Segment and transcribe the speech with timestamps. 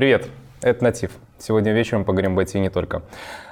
[0.00, 0.30] Привет,
[0.62, 1.10] это Натив.
[1.38, 3.02] Сегодня вечером поговорим об IT не только.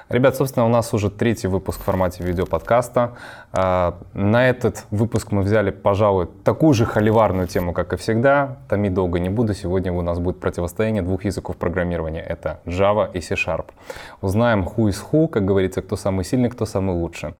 [0.09, 3.17] Ребят, собственно, у нас уже третий выпуск в формате видеоподкаста.
[3.51, 8.57] А, на этот выпуск мы взяли, пожалуй, такую же холиварную тему, как и всегда.
[8.67, 9.53] Томить долго не буду.
[9.53, 12.23] Сегодня у нас будет противостояние двух языков программирования.
[12.23, 13.65] Это Java и C-Sharp.
[14.21, 17.35] Узнаем who is who, как говорится, кто самый сильный, кто самый лучший.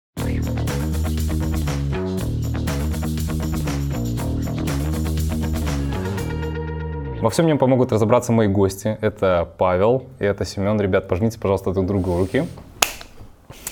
[7.22, 8.98] Во всем мне помогут разобраться мои гости.
[9.02, 10.80] Это Павел и это Семен.
[10.80, 12.46] Ребят, пожмите, пожалуйста, друг другу руки.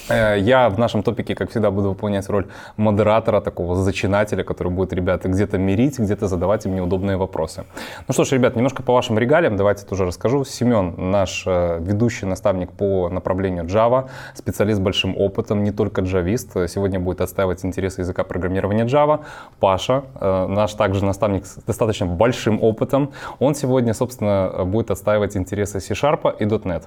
[0.09, 2.45] Э, я в нашем топике, как всегда, буду выполнять роль
[2.77, 7.66] модератора, такого зачинателя, который будет ребята где-то мирить, где-то задавать им неудобные вопросы.
[8.07, 10.45] Ну что ж, ребят, немножко по вашим регалиям, давайте тоже расскажу.
[10.45, 16.53] Семен, наш э, ведущий наставник по направлению Java, специалист с большим опытом, не только джавист,
[16.69, 19.19] сегодня будет отстаивать интересы языка программирования Java.
[19.59, 25.80] Паша, э, наш также наставник с достаточно большим опытом, он сегодня, собственно, будет отстаивать интересы
[25.80, 26.83] C-Sharp и .NET.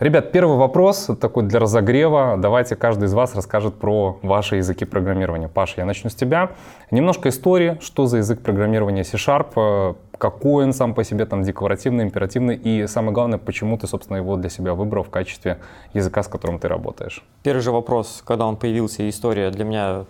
[0.00, 2.36] Ребят, первый вопрос такой для разогрева.
[2.38, 5.48] Давайте каждый из вас расскажет про ваши языки программирования.
[5.48, 6.52] Паша, я начну с тебя.
[6.92, 12.04] Немножко истории, что за язык программирования C-Sharp, э, какой он сам по себе, там, декларативный,
[12.04, 15.58] императивный, и самое главное, почему ты, собственно, его для себя выбрал в качестве
[15.94, 17.24] языка, с которым ты работаешь.
[17.42, 20.04] Первый же вопрос, когда он появился, история для меня,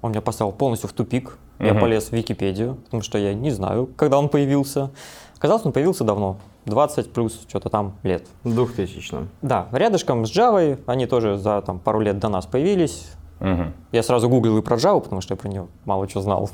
[0.00, 1.36] он меня поставил полностью в тупик.
[1.58, 1.80] Я угу.
[1.80, 4.90] полез в Википедию, потому что я не знаю, когда он появился.
[5.36, 8.26] Оказалось, он появился давно, 20 плюс что-то там лет.
[8.44, 13.10] В 2000 Да, рядышком с Java, они тоже за там, пару лет до нас появились.
[13.40, 13.72] Угу.
[13.92, 16.50] Я сразу гуглил и про Java, потому что я про нее мало что знал.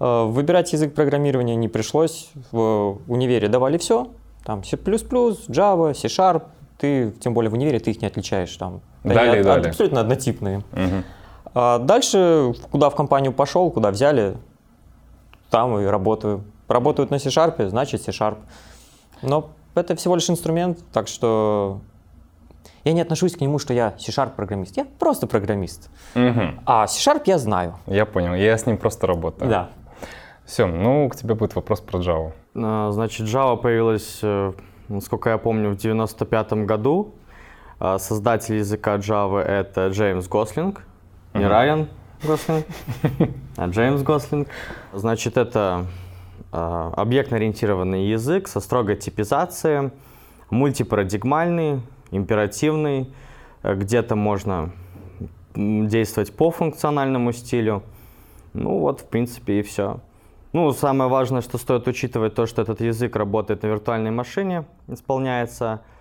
[0.00, 2.30] Э, выбирать язык программирования не пришлось.
[2.50, 4.08] В универе давали все.
[4.44, 6.42] Там C++, Java, C-Sharp.
[6.78, 8.54] Ты, тем более в универе, ты их не отличаешь.
[8.56, 9.70] Там, далее, они далее.
[9.70, 10.58] абсолютно однотипные.
[10.72, 11.04] Угу.
[11.54, 14.36] А дальше, куда в компанию пошел, куда взяли,
[15.50, 16.42] там и работаю.
[16.66, 18.38] Работают на C-Sharp, значит C-Sharp.
[19.28, 21.80] Но это всего лишь инструмент, так что
[22.84, 24.76] я не отношусь к нему, что я C-Sharp программист.
[24.76, 25.90] Я просто программист.
[26.14, 26.42] Угу.
[26.66, 27.78] А C-Sharp я знаю.
[27.86, 29.50] Я понял, я с ним просто работаю.
[29.50, 29.70] Да.
[30.44, 32.32] Все, ну, к тебе будет вопрос про Java.
[32.54, 34.52] А, значит, Java появилась, э,
[34.88, 37.14] насколько я помню, в 95 году.
[37.80, 40.82] А, создатель языка Java— это Джеймс Гослинг,
[41.32, 41.88] не Райан
[42.22, 42.66] Гослинг,
[43.56, 44.48] а Джеймс Гослинг.
[44.92, 45.86] Значит, это
[46.54, 49.90] объектно-ориентированный язык со строгой типизацией,
[50.50, 53.12] мультипарадигмальный, императивный,
[53.62, 54.70] э, где-то можно
[55.54, 57.82] действовать по функциональному стилю.
[58.52, 60.00] Ну вот, в принципе, и все.
[60.52, 65.82] Ну, самое важное, что стоит учитывать, то, что этот язык работает на виртуальной машине, исполняется–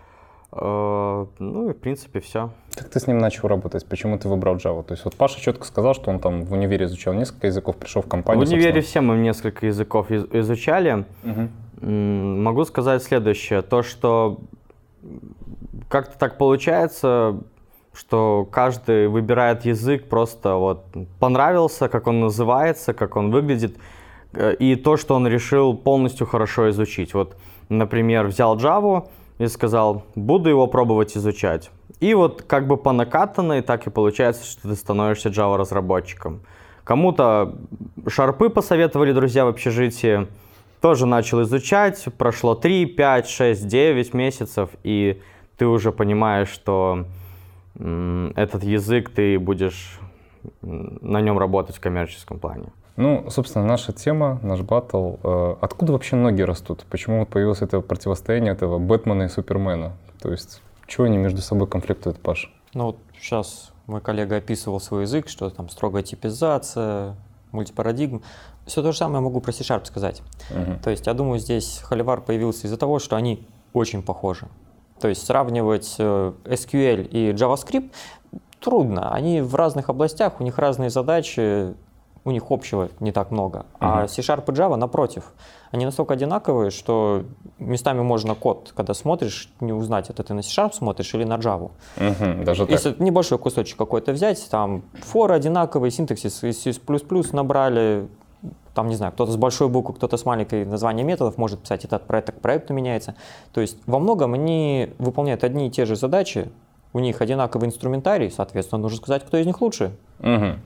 [0.55, 2.51] ну и в принципе все.
[2.75, 3.85] Как ты с ним начал работать?
[3.87, 4.83] Почему ты выбрал Java?
[4.83, 8.01] То есть вот Паша четко сказал, что он там в универе изучал несколько языков, пришел
[8.01, 8.45] в компанию.
[8.45, 11.05] В универе все мы несколько языков изучали.
[11.23, 11.85] Угу.
[11.87, 13.61] Могу сказать следующее.
[13.61, 14.39] То, что
[15.89, 17.39] как-то так получается,
[17.93, 20.85] что каждый выбирает язык просто вот
[21.19, 23.77] понравился, как он называется, как он выглядит,
[24.33, 27.13] э, и то, что он решил полностью хорошо изучить.
[27.13, 27.37] Вот,
[27.69, 29.07] например, взял Java,
[29.43, 31.69] и сказал, буду его пробовать изучать.
[31.99, 36.41] И вот как бы по накатанной так и получается, что ты становишься Java разработчиком.
[36.83, 37.55] Кому-то
[38.07, 40.27] шарпы посоветовали друзья в общежитии,
[40.81, 45.21] тоже начал изучать, прошло 3, 5, 6, 9 месяцев, и
[45.57, 47.05] ты уже понимаешь, что
[47.75, 49.99] этот язык ты будешь
[50.61, 52.65] на нем работать в коммерческом плане.
[52.95, 55.15] Ну, собственно, наша тема, наш батл.
[55.23, 56.85] Э, откуда вообще ноги растут?
[56.89, 59.93] Почему вот появилось это противостояние этого Бэтмена и Супермена?
[60.21, 62.53] То есть, чего они между собой конфликтуют, Паш?
[62.73, 67.15] Ну, вот сейчас мой коллега описывал свой язык, что там строгая типизация,
[67.51, 68.21] мультипарадигм.
[68.65, 70.21] Все то же самое могу про C-Sharp сказать.
[70.51, 70.83] Угу.
[70.83, 74.47] То есть, я думаю, здесь холивар появился из-за того, что они очень похожи.
[74.99, 77.91] То есть, сравнивать э, SQL и JavaScript
[78.59, 79.11] трудно.
[79.13, 81.73] Они в разных областях, у них разные задачи,
[82.25, 83.65] у них общего не так много.
[83.79, 85.33] А C-Sharp и Java, напротив,
[85.71, 87.23] они настолько одинаковые, что
[87.59, 91.71] местами можно код, когда смотришь, не узнать, это ты на C-Sharp смотришь или на Java.
[91.97, 92.99] Uh-huh, даже Если так.
[92.99, 96.73] небольшой кусочек какой-то взять, там форы одинаковые, синтаксис из C++
[97.33, 98.07] набрали,
[98.73, 102.07] там, не знаю, кто-то с большой буквы, кто-то с маленькой названием методов может писать, этот
[102.07, 103.15] проект к проекту меняется.
[103.53, 106.49] То есть во многом они выполняют одни и те же задачи,
[106.93, 109.91] у них одинаковый инструментарий, соответственно, нужно сказать, кто из них лучше.
[110.19, 110.59] Угу.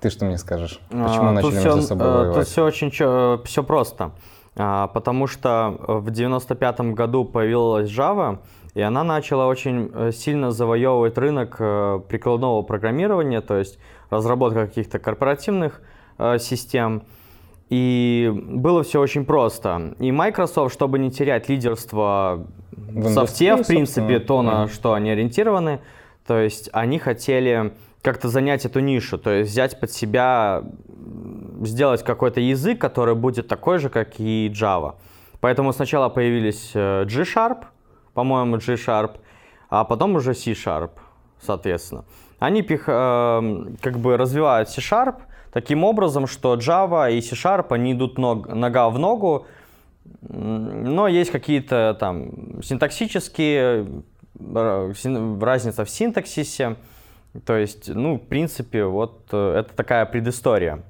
[0.00, 0.80] Ты что мне скажешь?
[0.90, 2.34] Почему а, начали тут между все, собой воевать?
[2.36, 4.12] Тут все очень все просто.
[4.56, 8.38] А, потому что в 95 году появилась Java,
[8.74, 13.78] и она начала очень э, сильно завоевывать рынок э, прикладного программирования, то есть
[14.10, 15.80] разработка каких-то корпоративных
[16.18, 17.02] э, систем.
[17.70, 19.94] И было все очень просто.
[19.98, 24.72] И Microsoft, чтобы не терять лидерство в софте, в принципе, то, на mm.
[24.72, 25.80] что они ориентированы,
[26.26, 27.72] то есть они хотели
[28.02, 30.62] как-то занять эту нишу, то есть взять под себя,
[31.62, 34.94] сделать какой-то язык, который будет такой же, как и Java.
[35.40, 37.64] Поэтому сначала появились э, G-Sharp,
[38.14, 39.18] по-моему, G-Sharp,
[39.70, 40.90] а потом уже C-Sharp,
[41.40, 42.04] соответственно.
[42.38, 45.16] Они э, как бы развивают C-Sharp
[45.52, 49.46] таким образом, что Java и C-Sharp, они идут ног, нога в ногу,
[50.20, 54.02] но есть какие-то там синтаксические,
[54.40, 56.76] разница в синтаксисе,
[57.44, 60.82] то есть, ну, в принципе, вот э, это такая предыстория.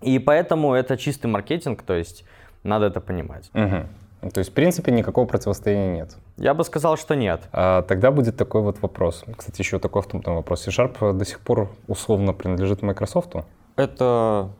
[0.00, 2.24] И поэтому это чистый маркетинг, то есть
[2.64, 3.50] надо это понимать.
[3.54, 4.30] Угу.
[4.30, 6.16] То есть, в принципе, никакого противостояния нет?
[6.36, 7.42] Я бы сказал, что нет.
[7.52, 9.24] А, тогда будет такой вот вопрос.
[9.36, 10.62] Кстати, еще такой автоматный вопрос.
[10.62, 13.34] C-Sharp до сих пор условно принадлежит Microsoft?
[13.76, 14.50] Это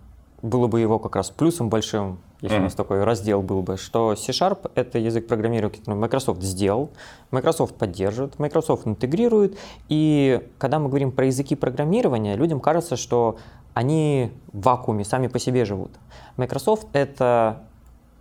[0.43, 2.61] было бы его как раз плюсом большим, если mm-hmm.
[2.61, 6.91] у нас такой раздел был бы, что C-Sharp— это язык программирования, который Microsoft сделал,
[7.31, 9.57] Microsoft поддерживает, Microsoft интегрирует,
[9.89, 13.39] и когда мы говорим про языки программирования, людям кажется, что
[13.75, 15.93] они в вакууме сами по себе живут.
[16.37, 17.63] Microsoft— это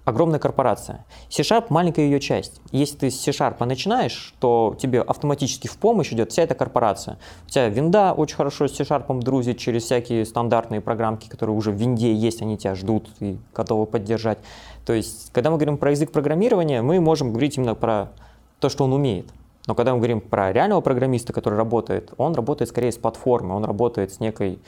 [0.06, 1.06] огромная корпорация.
[1.30, 2.62] C-Sharp— маленькая ее часть.
[2.72, 7.18] Если ты с C-Sharp начинаешь, то тебе автоматически в помощь идет вся эта корпорация.
[7.46, 11.76] У тебя винда очень хорошо с C-Sharp друзит через всякие стандартные программки, которые уже в
[11.76, 14.40] винде есть, они тебя ждут и готовы поддержать.
[14.86, 18.12] То есть, когда мы говорим про язык программирования, мы можем говорить именно про
[18.60, 19.28] то, что он умеет.
[19.68, 23.64] Но когда мы говорим про реального программиста, который работает, он работает скорее с платформой, он
[23.64, 24.60] работает с некой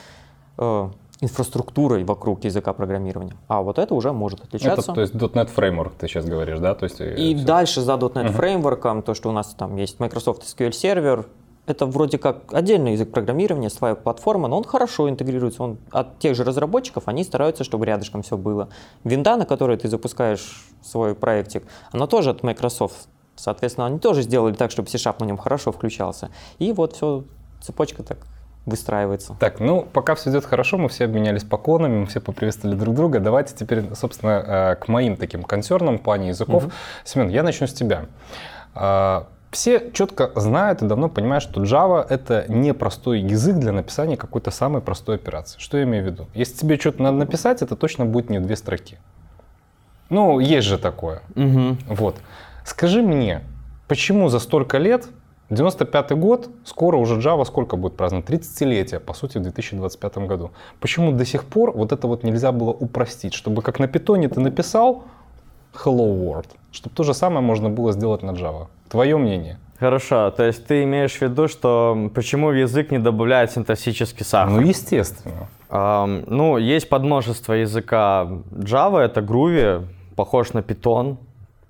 [0.58, 0.90] э,
[1.24, 3.36] инфраструктурой вокруг языка программирования.
[3.48, 4.92] А вот это уже может отличаться.
[4.92, 6.76] Это, то есть .NET Framework ты сейчас говоришь, да?
[6.76, 7.46] То есть, э, и все.
[7.46, 9.02] дальше за .NET uh-huh.
[9.02, 11.26] то, что у нас там есть Microsoft SQL Server,
[11.66, 15.64] это вроде как отдельный язык программирования, своя платформа, но он хорошо интегрируется.
[15.64, 18.68] Он от тех же разработчиков, они стараются, чтобы рядышком все было.
[19.06, 23.08] Винда, на которой ты запускаешь свой проектик, она тоже от Microsoft.
[23.36, 26.30] Соответственно, они тоже сделали так, чтобы C-Sharp на нем хорошо включался.
[26.60, 27.24] И вот все,
[27.62, 28.18] цепочка так
[28.66, 29.36] выстраивается.
[29.40, 33.20] Так, ну, пока все идет хорошо, мы все обменялись поклонами, мы все поприветствовали друг друга.
[33.20, 36.66] Давайте теперь, собственно, э, к моим таким консернам в плане языков.
[36.66, 36.74] Угу.
[37.04, 38.06] Семен, я начну с тебя.
[38.74, 44.18] А, все четко знают и давно понимают, что Java— это не простой язык для написания
[44.18, 45.60] какой-то самой простой операции.
[45.60, 46.28] Что я имею в виду?
[46.34, 48.98] Если тебе что-то надо написать, это точно будет не две строки.
[50.10, 51.22] Ну, есть же такое.
[51.36, 51.78] Угу.
[51.90, 52.16] Вот.
[52.66, 53.42] Скажи мне,
[53.88, 55.08] почему за столько лет
[55.54, 58.30] 95 год, скоро уже Java сколько будет праздновать?
[58.30, 60.52] 30-летие, по сути, в 2025 году.
[60.80, 64.40] Почему до сих пор вот это вот нельзя было упростить, чтобы как на питоне ты
[64.40, 65.04] написал
[65.74, 68.68] Hello World, чтобы то же самое можно было сделать на Java?
[68.90, 69.58] Твое мнение?
[69.80, 74.54] Хорошо, то есть ты имеешь в виду, что почему в язык не добавляет синтаксический сахар?
[74.54, 75.48] Ну, естественно.
[75.70, 79.86] Um, ну, есть подмножество языка Java, это Groovy,
[80.16, 81.18] похож на Python.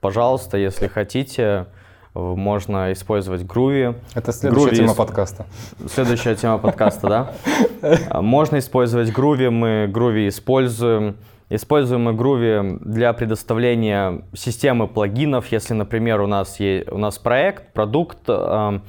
[0.02, 1.66] Пожалуйста, если хотите,
[2.14, 3.96] можно использовать Groovy.
[4.14, 5.46] Это следующая Groovy тема подкаста.
[5.90, 7.34] Следующая тема подкаста,
[7.82, 8.22] да?
[8.22, 11.16] Можно использовать Groovy, мы Groovy используем.
[11.50, 15.52] Используем мы Groovy для предоставления системы плагинов.
[15.52, 18.80] Если, например, у нас, есть, у нас проект, продукт, э,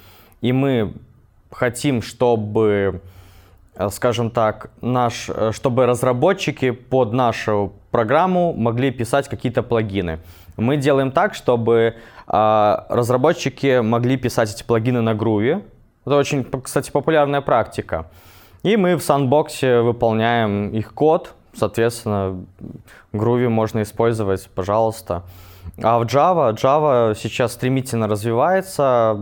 [0.41, 0.94] и мы
[1.50, 3.00] хотим, чтобы,
[3.75, 10.21] э, скажем так, наш, э, чтобы разработчики под нашу программу могли писать какие-то плагины.
[10.56, 15.62] Мы делаем так, чтобы а, разработчики могли писать эти плагины на Groovy.
[16.07, 18.07] Это очень, кстати, популярная практика.
[18.62, 21.35] И мы в Sandbox выполняем их код.
[21.54, 22.45] Соответственно,
[23.12, 25.23] Groovy можно использовать, пожалуйста.
[25.83, 29.19] А в Java, Java сейчас стремительно развивается.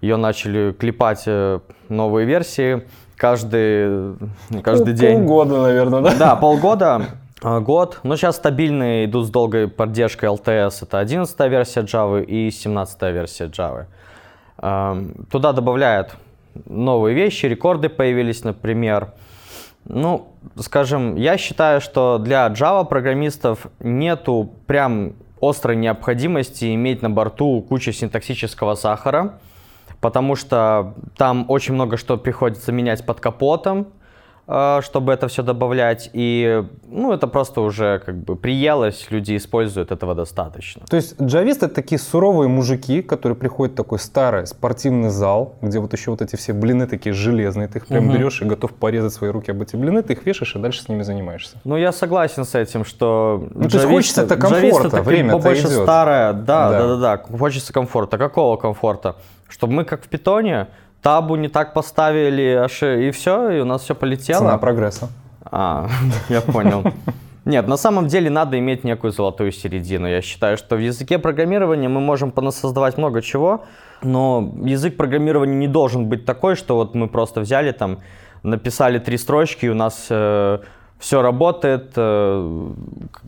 [0.00, 2.86] Ее начали клепать э, новые версии
[3.16, 4.16] каждый,
[4.62, 5.18] каждый Пол, день.
[5.18, 6.14] Полгода, наверное, да?
[6.18, 7.02] Да, полгода.
[7.48, 8.00] А, год.
[8.02, 10.82] Но сейчас стабильно идут с долгой поддержкой LTS.
[10.82, 13.86] Это 11 версия Java и 17 версия Java.
[15.30, 16.16] Туда добавляют
[16.64, 19.12] новые вещи, рекорды появились, например.
[19.84, 20.26] Ну,
[20.58, 27.92] скажем, я считаю, что для Java программистов нету прям острой необходимости иметь на борту кучу
[27.92, 29.38] синтаксического сахара,
[30.00, 33.86] потому что там очень много что приходится менять под капотом,
[34.46, 36.10] чтобы это все добавлять.
[36.12, 40.86] И, ну, это просто уже как бы приелось, люди используют, этого достаточно.
[40.86, 45.80] То есть джависты это такие суровые мужики, которые приходят в такой старый спортивный зал, где
[45.80, 48.14] вот еще вот эти все блины такие железные, ты их прям угу.
[48.14, 50.88] берешь и готов порезать свои руки об эти блины, ты их вешаешь и дальше с
[50.88, 51.58] ними занимаешься.
[51.64, 56.70] Ну, я согласен с этим, что ну, джависты, хочется это комфорта, время больше старое, да,
[56.70, 58.16] да, да, да, да, хочется комфорта.
[58.16, 59.16] Какого комфорта?
[59.48, 60.68] Чтобы мы как в питоне
[61.02, 62.66] табу не так поставили,
[63.08, 64.40] и все, и у нас все полетело.
[64.40, 65.08] Цена прогресса.
[65.44, 65.88] А,
[66.28, 66.84] я понял.
[67.44, 70.08] Нет, на самом деле надо иметь некую золотую середину.
[70.08, 73.64] Я считаю, что в языке программирования мы можем понасоздавать много чего,
[74.02, 78.00] но язык программирования не должен быть такой, что вот мы просто взяли там,
[78.42, 80.58] написали три строчки, и у нас э,
[80.98, 82.64] все работает, э,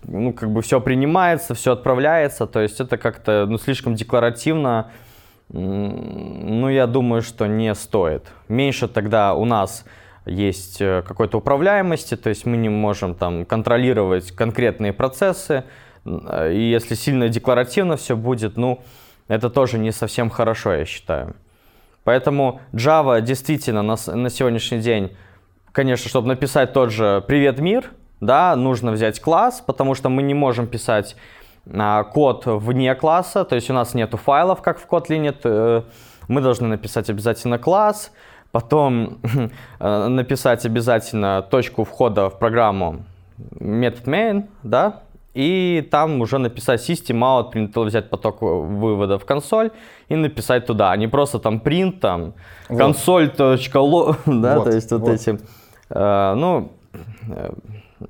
[0.05, 2.47] ну, как бы все принимается, все отправляется.
[2.47, 4.91] То есть это как-то ну, слишком декларативно.
[5.51, 8.27] Ну, я думаю, что не стоит.
[8.49, 9.85] Меньше тогда у нас
[10.27, 15.65] есть э, какой-то управляемости, то есть мы не можем там контролировать конкретные процессы.
[16.05, 18.83] Э, и если сильно декларативно все будет, ну,
[19.27, 21.35] это тоже не совсем хорошо, я считаю.
[22.05, 25.13] Поэтому Java действительно на, на сегодняшний день
[25.79, 30.35] конечно, чтобы написать тот же «Привет, мир», да, нужно взять класс, потому что мы не
[30.35, 31.15] можем писать
[32.13, 35.83] код вне класса, то есть у нас нету файлов, как в Kotlin, э,
[36.29, 38.13] мы должны написать обязательно класс,
[38.53, 39.19] потом
[39.81, 43.05] э, написать обязательно точку входа в программу
[43.61, 45.03] метод main, да,
[45.35, 49.71] и там уже написать system out, print взять поток вывода в консоль
[50.09, 52.35] и написать туда, а не просто там print, там,
[52.69, 52.79] вот.
[52.79, 55.11] консоль.lo, да, вот, то есть вот, вот.
[55.11, 55.39] эти
[55.91, 56.73] Э, ну,
[57.31, 57.51] э,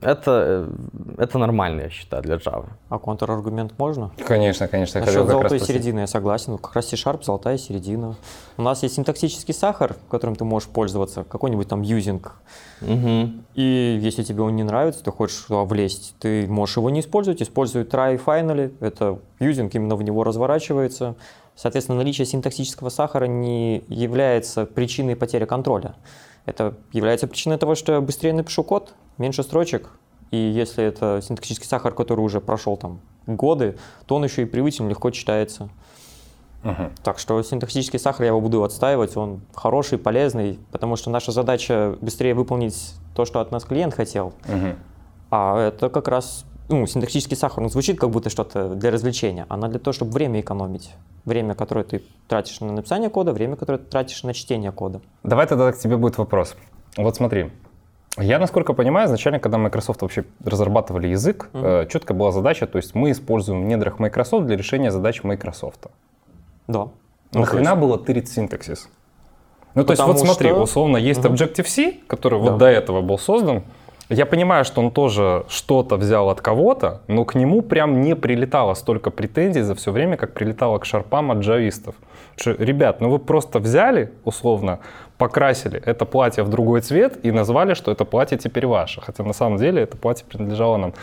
[0.01, 0.69] это,
[1.17, 2.67] э, это нормально, я считаю, для Java.
[2.89, 4.11] А контраргумент можно?
[4.27, 5.01] Конечно, конечно.
[5.01, 6.59] Насчет золотой середины я согласен.
[6.59, 8.17] Как раз C-Sharp, золотая середина.
[8.57, 12.35] У нас есть синтаксический сахар, которым ты можешь пользоваться, какой-нибудь там юзинг.
[12.83, 13.31] Угу.
[13.55, 17.43] И если тебе он не нравится, ты хочешь туда влезть, ты можешь его не использовать,
[17.43, 18.75] используй try finally.
[18.81, 21.17] Это юзинг именно в него разворачивается.
[21.57, 25.97] Соответственно, наличие синтаксического сахара не является причиной потери контроля.
[26.47, 29.91] Это является причиной того, что я быстрее напишу код, меньше строчек,
[30.31, 34.89] и если это синтаксический сахар, который уже прошел там годы, то он еще и привычен,
[34.89, 35.69] легко читается.
[36.63, 36.91] Uh-huh.
[37.05, 41.97] Так что синтаксический сахар я его буду отстаивать, он хороший, полезный, потому что наша задача
[42.01, 44.33] быстрее выполнить то, что от нас клиент хотел.
[44.45, 44.77] Uh-huh.
[45.31, 49.57] А это как раз ну, синтаксический сахар, он звучит как будто что-то для развлечения, а
[49.69, 50.91] для того, чтобы время экономить.
[51.25, 55.01] Время, которое ты тратишь на написание кода, время, которое ты тратишь на чтение кода.
[55.23, 56.57] Давай тогда к тебе будет вопрос.
[56.97, 57.51] Вот смотри,
[58.17, 61.89] я, насколько понимаю, изначально, когда Microsoft вообще разрабатывали язык, mm-hmm.
[61.89, 65.87] четко была задача, то есть мы используем в недрах Microsoft для решения задач Microsoft.
[66.67, 66.89] Да.
[67.33, 68.89] Нахрена ну, было тырить синтаксис?
[69.75, 70.63] Ну, то есть, вот смотри, что...
[70.63, 71.33] условно, есть mm-hmm.
[71.33, 72.51] Objective-C, который да.
[72.51, 73.63] вот до этого был создан,
[74.09, 78.73] я понимаю, что он тоже что-то взял от кого-то, но к нему прям не прилетало
[78.73, 81.95] столько претензий за все время, как прилетало к шарпам от джавистов.
[82.37, 84.79] Что, ребят, ну вы просто взяли, условно,
[85.19, 89.01] покрасили это платье в другой цвет и назвали, что это платье теперь ваше.
[89.01, 90.95] Хотя на самом деле это платье принадлежало нам.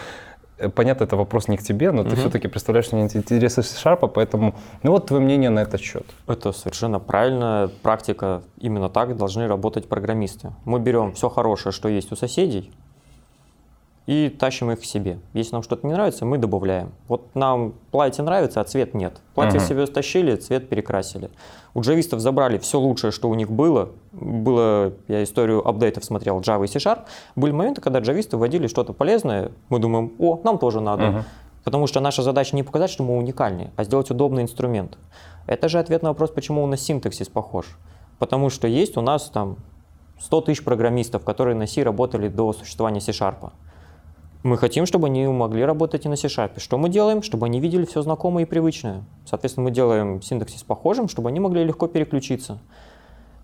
[0.57, 2.09] Э, понятно, это вопрос не к тебе, но угу.
[2.09, 6.05] ты все-таки представляешь мне интересы шарпа, поэтому, ну вот твое мнение на этот счет.
[6.27, 8.41] Это совершенно правильная практика.
[8.57, 10.53] Именно так должны работать программисты.
[10.63, 12.71] Мы берем все хорошее, что есть у соседей,
[14.05, 15.19] и тащим их к себе.
[15.33, 16.91] Если нам что-то не нравится, мы добавляем.
[17.07, 19.21] Вот нам платье нравится, а цвет нет.
[19.33, 19.67] Платье uh-huh.
[19.67, 21.31] себе стащили, цвет перекрасили.
[21.73, 23.89] У джавистов забрали все лучшее, что у них было.
[24.11, 27.05] Было, я историю апдейтов смотрел, Java и C-Sharp.
[27.35, 31.03] Были моменты, когда джависты вводили что-то полезное, мы думаем, о, нам тоже надо.
[31.03, 31.23] Uh-huh.
[31.63, 34.99] Потому что наша задача не показать, что мы уникальны, а сделать удобный инструмент.
[35.47, 37.77] Это же ответ на вопрос, почему у нас синтаксис похож.
[38.19, 39.57] Потому что есть у нас там
[40.19, 43.51] 100 тысяч программистов, которые на C работали до существования C-Sharp.
[44.45, 46.59] Мы хотим, чтобы они могли работать и на C-Sharp.
[46.59, 47.23] Что мы делаем?
[47.23, 49.03] Чтобы они видели все знакомое и привычное.
[49.25, 52.59] Соответственно, мы делаем синтаксис похожим, чтобы они могли легко переключиться.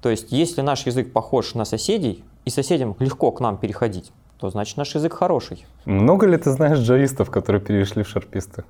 [0.03, 4.51] То есть, если наш язык похож на соседей, и соседям легко к нам переходить, то
[4.51, 5.65] значит наш язык хороший.
[5.85, 8.63] Много ли ты знаешь джавистов, которые перешли в шарписты?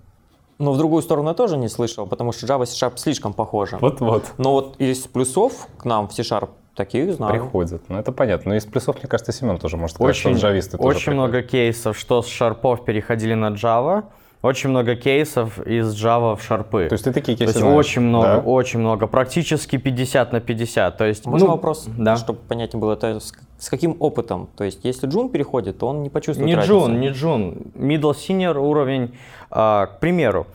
[0.57, 3.77] Но в другую сторону я тоже не слышал, потому что Java и C-Sharp слишком похожи.
[3.81, 4.35] Вот-вот.
[4.37, 7.33] Но вот из плюсов к нам в C-Sharp Таких знаю.
[7.33, 7.83] Приходят.
[7.89, 8.51] Ну, это понятно.
[8.51, 11.41] Но из плюсов, мне кажется, Семен тоже может сказать, очень, что джависты тоже Очень много
[11.41, 14.05] кейсов, что с шарпов переходили на Java.
[14.41, 16.87] Очень много кейсов из Java в шарпы.
[16.87, 18.39] То есть ты такие кейсы То есть знаешь, очень много, да?
[18.39, 19.05] очень много.
[19.05, 20.97] Практически 50 на 50.
[20.97, 22.15] То есть, Можно ну, вопрос, да.
[22.15, 24.49] чтобы понятнее было, это с, с каким опытом?
[24.57, 26.79] То есть если джун переходит, то он не почувствует Не разницу.
[26.79, 27.57] джун, не джун.
[27.75, 29.15] Middle senior уровень.
[29.51, 30.47] А, к примеру,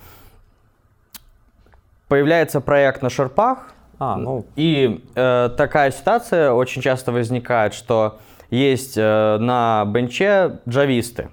[2.08, 4.44] появляется проект на шарпах, а, ну.
[4.56, 8.18] И э, такая ситуация очень часто возникает, что
[8.50, 11.30] есть э, на бенче джависты.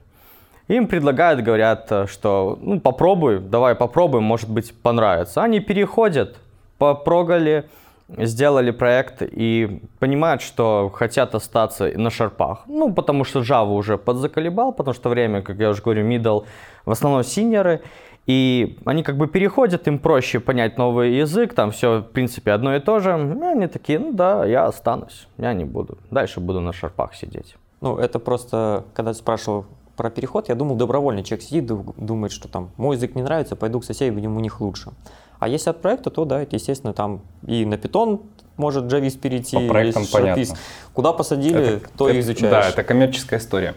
[0.69, 5.43] Им предлагают, говорят, э, что ну попробуй, давай попробуем, может быть понравится.
[5.43, 6.37] Они переходят,
[6.77, 7.65] попрогали,
[8.07, 12.63] сделали проект и понимают, что хотят остаться на шарпах.
[12.67, 16.45] Ну, потому что Java уже подзаколебал, потому что время, как я уже говорю, middle,
[16.85, 17.81] в основном синеры.
[18.25, 22.75] И они как бы переходят, им проще понять новый язык, там все, в принципе, одно
[22.75, 23.09] и то же.
[23.09, 25.97] И они такие, ну да, я останусь, я не буду.
[26.09, 27.55] Дальше буду на шарпах сидеть.
[27.81, 29.65] Ну, это просто, когда ты спрашивал,
[29.97, 33.55] про переход, я думал, добровольно человек сидит, ду- думает, что там мой язык не нравится,
[33.55, 34.91] пойду к соседям, у них лучше.
[35.39, 38.21] А если от проекта, то да, это, естественно, там и на питон
[38.55, 40.45] может джавист перейти, По проектам понятно.
[40.93, 42.51] Куда посадили, то и это- изучаешь.
[42.51, 43.75] Да, это коммерческая история.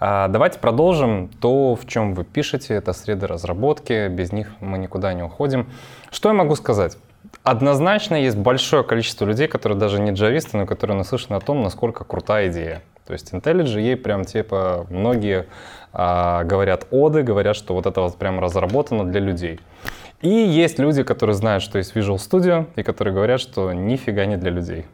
[0.00, 2.74] А, давайте продолжим то, в чем вы пишете.
[2.74, 4.08] Это среды разработки.
[4.08, 5.68] Без них мы никуда не уходим.
[6.10, 6.96] Что я могу сказать?
[7.42, 12.04] Однозначно есть большое количество людей, которые даже не джависты, но которые наслышаны о том, насколько
[12.04, 12.82] крутая идея.
[13.06, 15.46] То есть IntelliJ ей прям типа многие
[15.92, 19.60] а, говорят оды, говорят, что вот это вот прям разработано для людей.
[20.22, 24.36] И есть люди, которые знают, что есть Visual Studio, и которые говорят, что нифига не
[24.36, 24.86] для людей.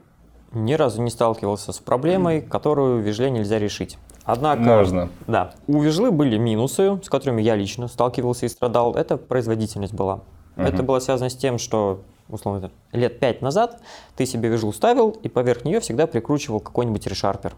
[0.53, 3.97] Ни разу не сталкивался с проблемой, которую в Вижле нельзя решить.
[4.25, 5.09] Однако, Можно.
[5.27, 8.95] да, у Вижлы были минусы, с которыми я лично сталкивался и страдал.
[8.95, 10.21] Это производительность была.
[10.57, 13.81] Это было связано с тем, что условно, лет пять назад
[14.17, 17.55] ты себе вижу ставил и поверх нее всегда прикручивал какой-нибудь решарпер.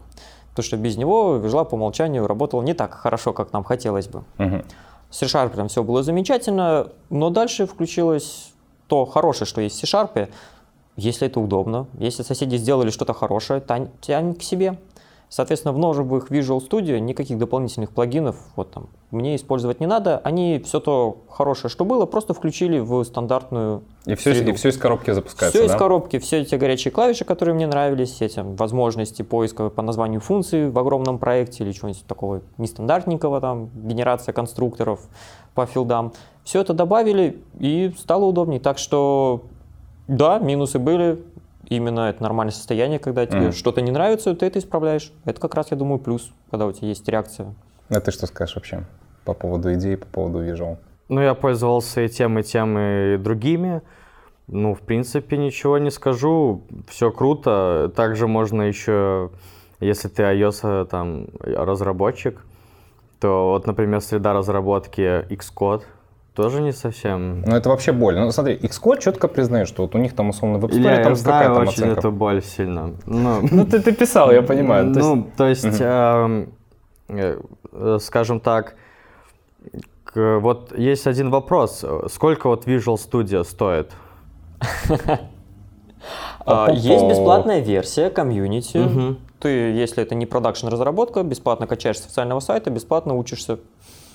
[0.49, 4.23] Потому что без него вижла по умолчанию работала не так хорошо, как нам хотелось бы.
[4.37, 4.63] Мгм.
[5.09, 8.51] С C-Sharp все было замечательно, но дальше включилось
[8.87, 10.29] то хорошее, что есть в C-Sharp.
[10.95, 14.77] Если это удобно, если соседи сделали что-то хорошее, тань- тянь к себе.
[15.29, 20.19] Соответственно, в новых Visual Studio никаких дополнительных плагинов вот там, мне использовать не надо.
[20.23, 24.51] Они все то хорошее, что было, просто включили в стандартную И все, среду.
[24.51, 25.73] и все из коробки запускается, Все да?
[25.73, 30.21] из коробки, все эти горячие клавиши, которые мне нравились, все эти возможности поиска по названию
[30.21, 34.99] функции в огромном проекте или чего-нибудь такого нестандартненького, там, генерация конструкторов
[35.55, 36.13] по филдам.
[36.43, 38.59] Все это добавили и стало удобнее.
[38.59, 39.43] Так что,
[40.07, 41.23] да, минусы были.
[41.69, 43.51] Именно это нормальное состояние, когда тебе Мгм.
[43.53, 45.11] что-то не нравится, ты это исправляешь.
[45.25, 47.53] Это как раз, я думаю, плюс, когда у тебя есть реакция.
[47.89, 48.83] А ты что скажешь вообще
[49.25, 50.77] по поводу идей, по поводу Visual?
[51.09, 53.81] Ну, я пользовался и тем, и тем, и другими.
[54.47, 56.63] Ну, в принципе, ничего не скажу.
[56.89, 57.91] Все круто.
[57.95, 59.31] Также можно еще,
[59.79, 62.43] если ты iOS э, там, разработчик,
[63.19, 65.83] то вот, например, среда разработки Xcode
[66.35, 67.41] тоже не совсем...
[67.41, 68.15] Ну, это вообще боль.
[68.17, 71.15] Ну, смотри, Xcode четко признает, что вот у них там условно в App Store там
[71.15, 71.99] знаю там очень оценка.
[71.99, 72.93] эту боль сильно.
[73.05, 74.93] Ну, Ну, ты, ты писал, я понимаю.
[74.93, 76.53] То есть- Ну, то есть, эм,
[77.09, 77.39] э,
[77.71, 78.75] э, скажем так,
[80.15, 81.85] вот есть один вопрос.
[82.09, 83.91] Сколько вот Visual Studio стоит?
[86.45, 86.69] А.
[86.71, 89.17] Есть бесплатная версия комьюнити.
[89.39, 93.59] Ты, если это не продакшн разработка, бесплатно качаешь с официального сайта, бесплатно учишься.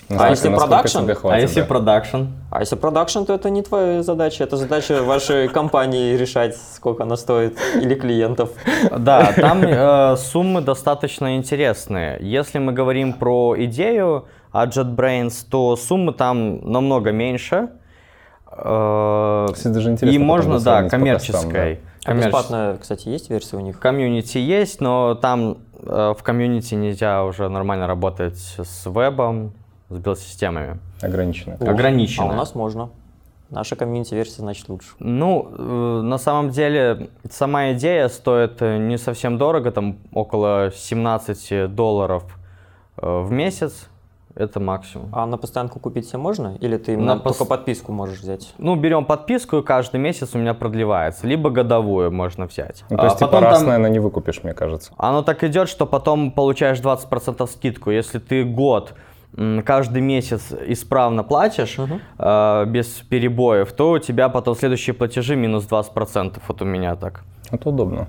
[0.09, 0.99] А если продакшн?
[1.23, 1.67] а если да.
[1.67, 2.17] продакшн?
[2.49, 7.15] А если продакшн, то это не твоя задача, это задача вашей компании решать, сколько она
[7.15, 8.49] стоит, или клиентов.
[8.97, 12.17] Да, там э, суммы достаточно интересные.
[12.21, 17.69] Если мы говорим про идею от JetBrains, то суммы там намного меньше.
[18.51, 21.81] Э, Кстати, даже интересно И можно, да, коммерческой.
[22.05, 23.79] А бесплатная, кстати, есть версия у них?
[23.79, 29.53] Community есть, но там э, в комьюнити нельзя уже нормально работать с вебом,
[29.89, 30.79] с билд-системами.
[31.01, 31.57] да, ограниченно.
[31.59, 32.25] О, Ограничено.
[32.29, 32.89] А у нас можно.
[33.49, 34.89] Наша комьюнити-версия, значит, лучше.
[34.99, 41.73] Ну, э, на самом деле, сама идея стоит э, не совсем дорого, там около 17
[41.73, 42.23] долларов
[42.97, 43.87] э, в месяц.
[44.35, 45.09] Это максимум.
[45.11, 46.55] А на постоянку купить себе можно?
[46.61, 48.53] Или ты На пос- только подписку можешь взять?
[48.59, 51.25] Ну, берем подписку, и каждый месяц у меня продлевается.
[51.27, 52.85] Либо годовую можно взять.
[52.91, 54.93] Ну, то есть, А типа, потом раз, там- наверное, не выкупишь, мне кажется.
[54.97, 57.89] Оно так идет, что потом получаешь 20% скидку.
[57.89, 58.93] Если ты год
[59.65, 62.01] каждый месяц исправно платишь, Мгм.
[62.17, 66.41] э, без перебоев, то у тебя потом следующие платежи минус 20%.
[66.47, 67.23] Вот у меня так.
[67.51, 68.07] Это удобно.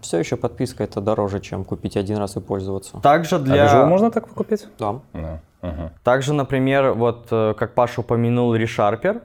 [0.00, 2.98] Все еще подписка это дороже, чем купить один раз и пользоваться.
[3.00, 3.66] Также А для...
[3.66, 4.66] Visual можно так выкупить?
[4.78, 4.94] Да.
[5.12, 5.40] Да.
[5.60, 5.92] Ага.
[6.02, 9.20] Также, например, вот э, как Паша упомянул, ReSharper.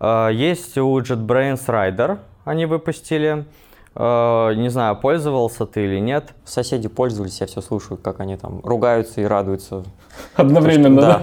[0.00, 3.44] э, Есть у JetBrains Rider, они выпустили.
[3.98, 6.32] Э, Не знаю, пользовался ты или нет.
[6.44, 9.82] Соседи пользовались, я все слушаю, как они там ругаются и радуются.
[10.36, 11.22] Одновременно, да?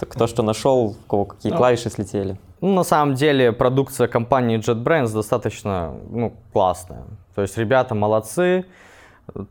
[0.00, 0.06] да?
[0.06, 2.36] Кто что нашел, у кого какие клавиши слетели.
[2.60, 7.04] Ну, на самом деле, продукция компании JetBrains достаточно ну, классная.
[7.34, 8.66] То есть ребята молодцы,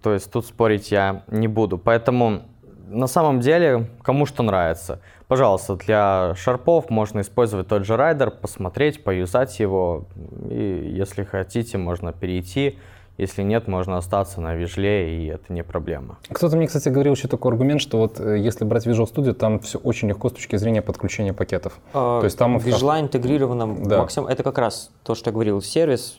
[0.03, 1.77] то есть тут спорить я не буду.
[1.77, 2.41] Поэтому
[2.89, 4.99] на самом деле, кому что нравится.
[5.27, 10.05] Пожалуйста, для шарпов можно использовать тот же райдер, посмотреть, поюзать его.
[10.49, 12.77] И если хотите, можно перейти.
[13.17, 16.17] Если нет, можно остаться на вижле, и это не проблема.
[16.31, 19.59] Кто-то мне, кстати, говорил еще такой аргумент, что вот э, если брать Visual Studio, там
[19.59, 21.77] все очень легко с точки зрения подключения пакетов.
[21.91, 22.57] То есть там...
[22.57, 23.97] в Visual интегрированном Да.
[23.99, 26.17] максимум, это как раз то, что я говорил, сервис,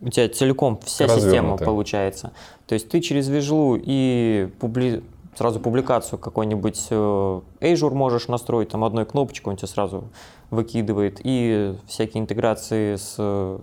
[0.00, 1.30] у тебя целиком вся Развернутый.
[1.30, 2.32] система получается.
[2.66, 8.84] То есть ты через Visual и публи- сразу публикацию какой-нибудь э, Azure можешь настроить, там
[8.84, 10.04] одной кнопочкой он тебе сразу
[10.50, 13.58] выкидывает, и всякие интеграции с э,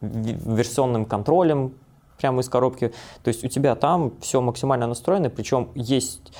[0.00, 1.74] версионным контролем
[2.18, 2.92] прямо из коробки.
[3.24, 6.32] То есть у тебя там все максимально настроено, причем есть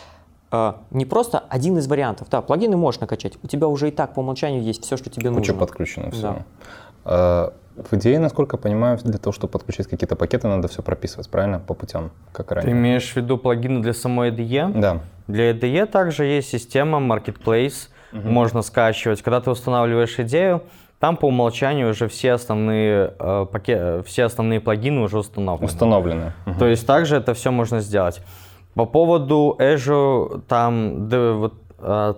[0.52, 2.28] э, не просто один из вариантов.
[2.30, 5.30] Да, плагины можешь накачать, у тебя уже и так по умолчанию есть все, что тебе
[5.30, 5.42] нужно.
[5.42, 6.44] Куча подключено все.
[7.04, 7.52] Да.
[7.76, 11.58] В идее, насколько я понимаю, для того, чтобы подключить какие-то пакеты, надо все прописывать, правильно?
[11.58, 12.72] По путям, как Ты ранее.
[12.72, 14.78] имеешь в виду плагины для самой IDE?
[14.78, 15.00] Да.
[15.26, 19.22] Для IDE также есть система Marketplace, можно скачивать.
[19.22, 20.62] Когда ты устанавливаешь идею,
[21.00, 25.66] там по умолчанию уже все основные, э, паке- э, все основные плагины уже установлены.
[25.66, 26.32] Установлены.
[26.46, 26.58] Мгм.
[26.58, 28.20] То есть также это все можно сделать.
[28.74, 31.54] По поводу Azure, там да, вот,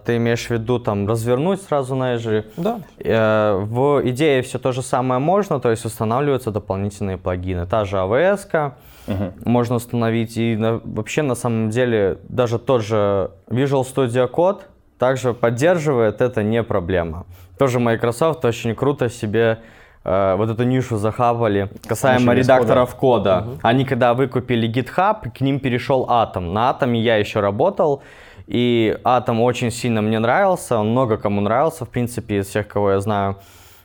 [0.04, 2.44] ты имеешь в виду там развернуть сразу на Azure.
[2.56, 2.80] Да.
[2.98, 7.66] Э, В идее все то же самое можно, то есть устанавливаются дополнительные плагины.
[7.66, 8.72] Та же AWS,
[9.06, 9.32] Мгм.
[9.44, 10.36] можно установить.
[10.36, 14.60] И на- вообще на самом деле даже тот же Visual Studio Code
[14.98, 17.24] также поддерживает, это не проблема.
[17.58, 19.58] Тоже Microsoft очень круто себе
[20.06, 23.46] э, вот эту нишу захапали касаемо без редакторов кода.
[23.62, 26.52] Они когда выкупили GitHub, к ним перешел Atom.
[26.52, 28.02] На Atom я еще работал,
[28.46, 32.92] и Atom очень сильно мне нравился, он много кому нравился, в принципе, из всех, кого
[32.92, 33.36] я знаю.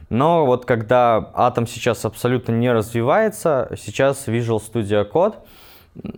[0.09, 5.35] Но вот когда Atom сейчас абсолютно не развивается, сейчас Visual Studio Code,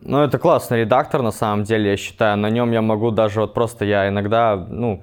[0.03, 2.37] ну, это классный редактор, на самом деле, я считаю.
[2.37, 5.01] На нем я могу даже вот просто, я иногда, ну,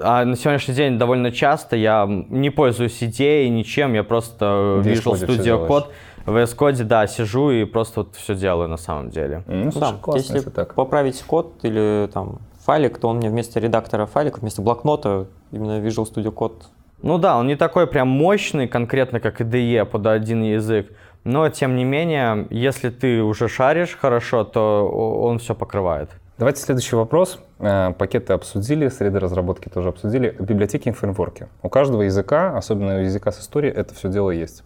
[0.00, 5.02] а на сегодняшний день довольно часто я не пользуюсь идеей, ничем, я просто В VS
[5.02, 5.68] Visual Studio.
[5.68, 5.86] Code,
[6.26, 9.42] в VS Code, да, сижу и просто вот все делаю на самом деле.
[9.46, 10.74] Ну, слушай, да, классно, если если так.
[10.74, 16.06] поправить код или там файлик, то он мне вместо редактора файликов, вместо блокнота именно Visual
[16.10, 16.62] Studio Code
[17.02, 20.90] Ну да, он не такой прям мощный, конкретно как IDE под один язык,
[21.24, 26.10] но тем не менее, если ты уже шаришь хорошо, то он все покрывает.
[26.36, 27.38] Давайте следующий вопрос.
[27.60, 30.36] Э, Пакеты обсудили, среды разработки тоже обсудили.
[30.40, 31.46] Библиотеки и фреймворки.
[31.62, 34.64] У каждого языка, особенно у языка с историей, это все дело есть.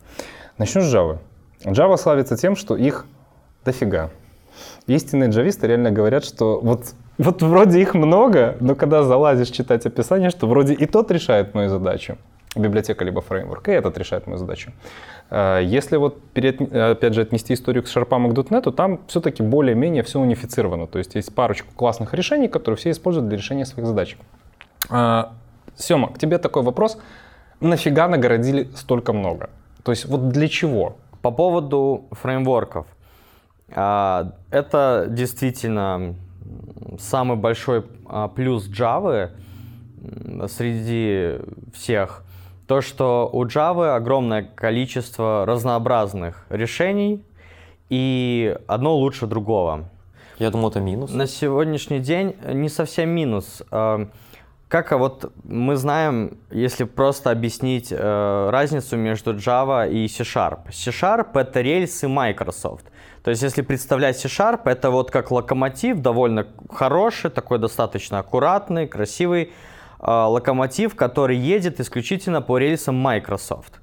[0.57, 1.18] Начну с Java.
[1.64, 3.07] Java славится тем, что их
[3.64, 4.11] дофига.
[4.87, 10.31] Истинные джависты реально говорят, что вот, вот вроде их много, но когда залазишь читать описание,
[10.31, 12.16] что вроде и тот решает мою задачу,
[12.57, 14.73] библиотека либо фреймворк, и этот решает мою задачу.
[15.31, 19.42] Э, Если вот, перед- опять же, отнести историю к Sharpам и к .NET, там все-таки
[19.42, 20.87] более-менее все унифицировано.
[20.87, 24.16] То есть есть парочку классных решений, которые все используют для решения своих задач.
[24.90, 25.35] А,
[25.77, 26.99] Сема, к тебе такой вопрос.
[27.61, 29.51] Нафига нагородили столько много?
[29.85, 30.97] То есть вот для чего?
[31.22, 32.87] По поводу фреймворков.
[33.74, 36.14] А, Это действительно
[36.98, 39.31] самый большой а, плюс Java
[40.48, 41.40] среди
[41.74, 42.24] всех.
[42.66, 47.24] То, что у Java огромное количество разнообразных решений,
[47.88, 49.88] и одно лучше другого.
[50.38, 51.11] Я думал, это минус.
[51.11, 53.62] На сегодняшний день не совсем минус.
[54.68, 60.70] Как вот мы знаем, если просто объяснить э, разницу между Java и C-Sharp.
[60.70, 62.85] C-Sharp— это рельсы Microsoft.
[63.24, 69.52] То есть если представлять C-Sharp, это вот как локомотив, довольно хороший, такой достаточно аккуратный, красивый
[70.00, 73.81] э, локомотив, который едет исключительно по рельсам Microsoft.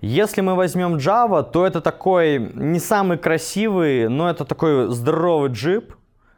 [0.00, 5.92] Если мы возьмем Java, то это такой не самый красивый, но это такой здоровый джип,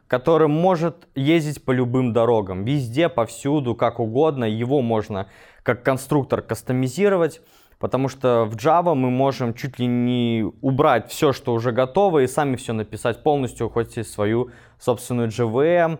[0.07, 4.45] который может ездить по любым дорогам, везде, повсюду, как угодно.
[4.45, 5.27] Его можно
[5.63, 7.41] как конструктор кастомизировать,
[7.77, 12.27] потому что в Java мы можем чуть ли не убрать все, что уже готово, и
[12.27, 15.99] сами все написать полностью, хоть и свою собственную JVM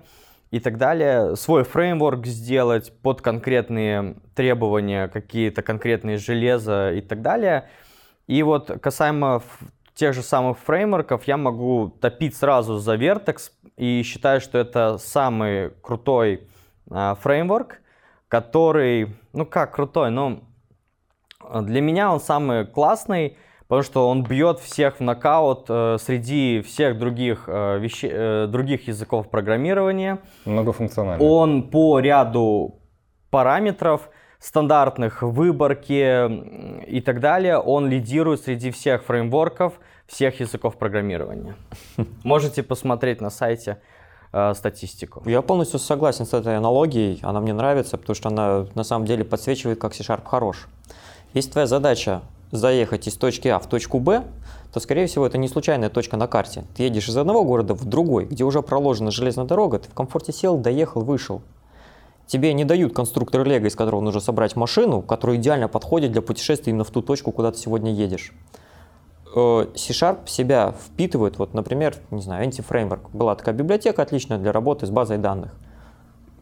[0.51, 7.67] и так далее, свой фреймворк сделать под конкретные требования, какие-то конкретные железа и так далее.
[8.27, 9.41] И вот касаемо
[9.97, 15.71] тех же самых фреймворков, я могу топить сразу за Vertex и считаю, что это самый
[15.81, 16.47] крутой
[16.89, 17.81] а, фреймворк,
[18.27, 20.41] который, ну как крутой, но
[21.41, 26.61] а, для меня он самый классный, потому что он бьет всех в нокаут э, среди
[26.61, 30.19] всех других, э, веще- э, других языков программирования.
[30.45, 31.21] Многофункционально.
[31.23, 32.79] Он по ряду
[33.29, 39.73] параметров стандартных, выборки и так далее, он лидирует среди всех фреймворков,
[40.05, 41.55] всех языков программирования.
[42.23, 43.79] Можете посмотреть на сайте
[44.31, 45.23] э, статистику.
[45.25, 49.23] Я полностью согласен с этой аналогией, она мне нравится, потому что она на самом деле
[49.23, 50.67] подсвечивает, как C-Sharp хорош.
[51.33, 52.21] Если твоя задача
[52.51, 54.23] заехать из точки А в точку Б,
[54.71, 56.63] то, скорее всего, это не случайная точка на карте.
[56.75, 60.31] Ты едешь из одного города в другой, где уже проложена железная дорога, ты в комфорте
[60.31, 61.41] сел, доехал, вышел.
[62.27, 66.71] Тебе не дают конструктор Лего, из которого нужно собрать машину, которая идеально подходит для путешествия
[66.71, 68.33] именно в ту точку, куда ты сегодня едешь.
[69.33, 73.11] Э, C-Sharp себя впитывает, вот, например, не знаю, антифреймворк.
[73.11, 75.55] Была такая библиотека отличная для работы с базой данных.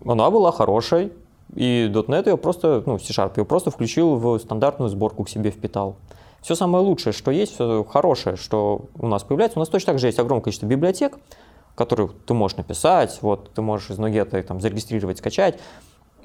[0.04, 1.14] Она была хорошей,
[1.54, 5.98] И .NET ее просто, ну, C-Sharp ее просто включил в стандартную сборку к себе впитал.
[6.42, 9.60] Все самое лучшее, что есть, все хорошее, что у нас появляется.
[9.60, 11.18] У нас точно так же есть огромное количество библиотек,
[11.76, 15.60] которые ты можешь написать, вот ты можешь из Нугета там зарегистрировать, скачать.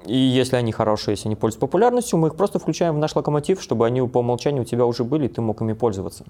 [0.06, 3.60] И если они хорошие, если они пользуются популярностью, мы их просто включаем в наш локомотив,
[3.60, 6.24] чтобы они по умолчанию у тебя уже были, и ты мог ими пользоваться.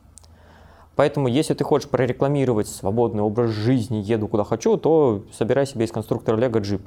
[0.97, 5.93] Поэтому, если ты хочешь прорекламировать свободный образ жизни, еду куда хочу, то собирай себе из
[5.93, 6.83] конструктора Lego Jeep.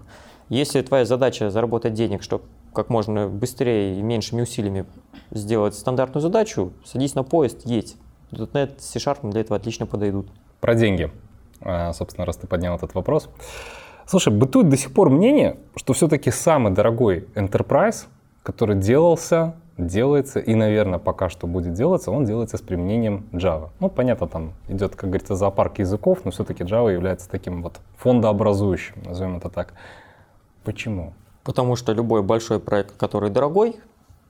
[0.50, 2.44] Если твоя задача заработать денег, чтобы
[2.74, 4.86] как можно быстрее и меньшими усилиями
[5.32, 7.96] сделать стандартную задачу, садись на поезд, едь.
[8.32, 10.28] .NET, C-Sharp для этого отлично подойдут.
[10.60, 11.12] Про деньги.
[11.64, 13.30] А, собственно, раз ты поднял этот вопрос.
[14.06, 18.08] Слушай, бытует до сих пор мнение, что все-таки самый дорогой enterprise,
[18.44, 23.70] который делался, делается и, наверное, пока что будет делаться, он делается с применением Java.
[23.80, 28.96] Ну, понятно, там идет, как говорится, зоопарк языков, но все-таки Java является таким вот фондообразующим,
[29.06, 29.74] назовем это так.
[30.64, 31.14] Почему?
[31.44, 33.78] Потому что любой большой проект, который дорогой,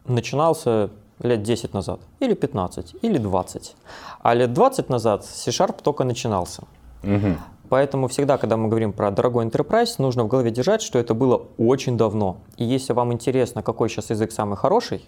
[0.06, 3.76] начинался лет 10 назад, или 15, или 20.
[4.22, 6.64] А лет 20 назад C-Sharp только начинался.
[7.04, 7.38] Угу.
[7.70, 11.48] Поэтому всегда, когда мы говорим про дорогой enterprise, нужно в голове держать, что это было
[11.58, 12.38] очень давно.
[12.58, 15.04] И если вам интересно, какой сейчас язык самый хороший,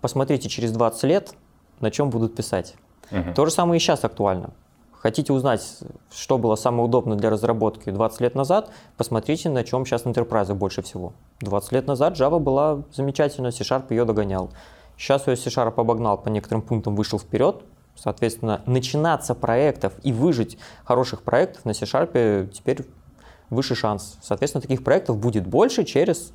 [0.00, 1.34] посмотрите через 20 лет,
[1.80, 2.74] на чем будут писать.
[3.10, 3.34] Угу.
[3.34, 4.50] То же самое и сейчас актуально.
[4.92, 5.62] Хотите узнать,
[6.12, 10.82] что было самое удобное для разработки 20 лет назад, посмотрите, на чем сейчас Enterprise больше
[10.82, 11.12] всего.
[11.40, 14.50] 20 лет назад Java была замечательна, C-Sharp ее догонял.
[14.96, 17.62] Сейчас ее C-Sharp обогнал по некоторым пунктам, вышел вперед.
[17.96, 22.86] Соответственно, начинаться проектов и выжить хороших проектов на C-Sharp теперь
[23.50, 24.18] выше шанс.
[24.22, 26.32] Соответственно, таких проектов будет больше через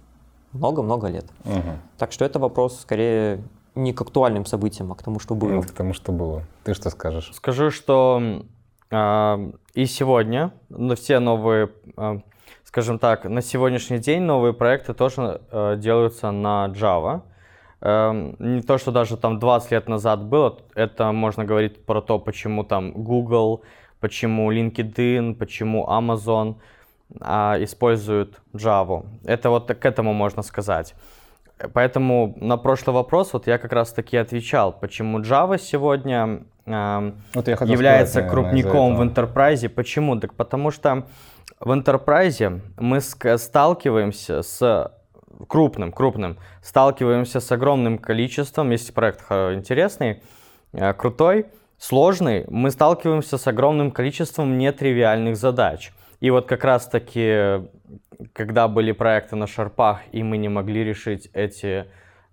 [0.54, 1.26] много-много лет.
[1.46, 1.80] Угу.
[1.98, 3.44] Так что это вопрос скорее
[3.76, 5.50] не к актуальным событиям, а к тому, что было.
[5.50, 6.44] Ну, к тому, что было.
[6.64, 7.32] Ты что скажешь?
[7.34, 8.44] Скажу, что
[8.90, 12.20] э, и сегодня но все новые, э,
[12.66, 17.22] скажем так, на сегодняшний день новые проекты тоже э, делаются на Java.
[17.82, 22.20] Э, не то, что даже там 20 лет назад было, это можно говорить про то,
[22.20, 23.64] почему там Google,
[24.00, 26.56] почему LinkedIn, почему Amazon
[27.20, 29.06] э, используют Java.
[29.26, 30.94] Это вот к этому можно сказать.
[31.74, 37.48] Поэтому на прошлый вопрос вот я как раз таки отвечал, почему Java сегодня э, Вот
[37.48, 39.70] является сказать, крупником в enterprise.
[39.70, 40.20] Почему?
[40.20, 41.06] Так потому что
[41.60, 44.92] в enterprise мы сталкиваемся с
[45.48, 50.22] крупным, крупным, сталкиваемся с огромным количеством, если проект х- интересный,
[50.74, 51.46] э, крутой,
[51.78, 55.92] сложный, мы сталкиваемся с огромным количеством нетривиальных задач.
[56.20, 57.68] И вот как раз таки,
[58.34, 61.86] когда были проекты на шарпах, и мы не могли решить эти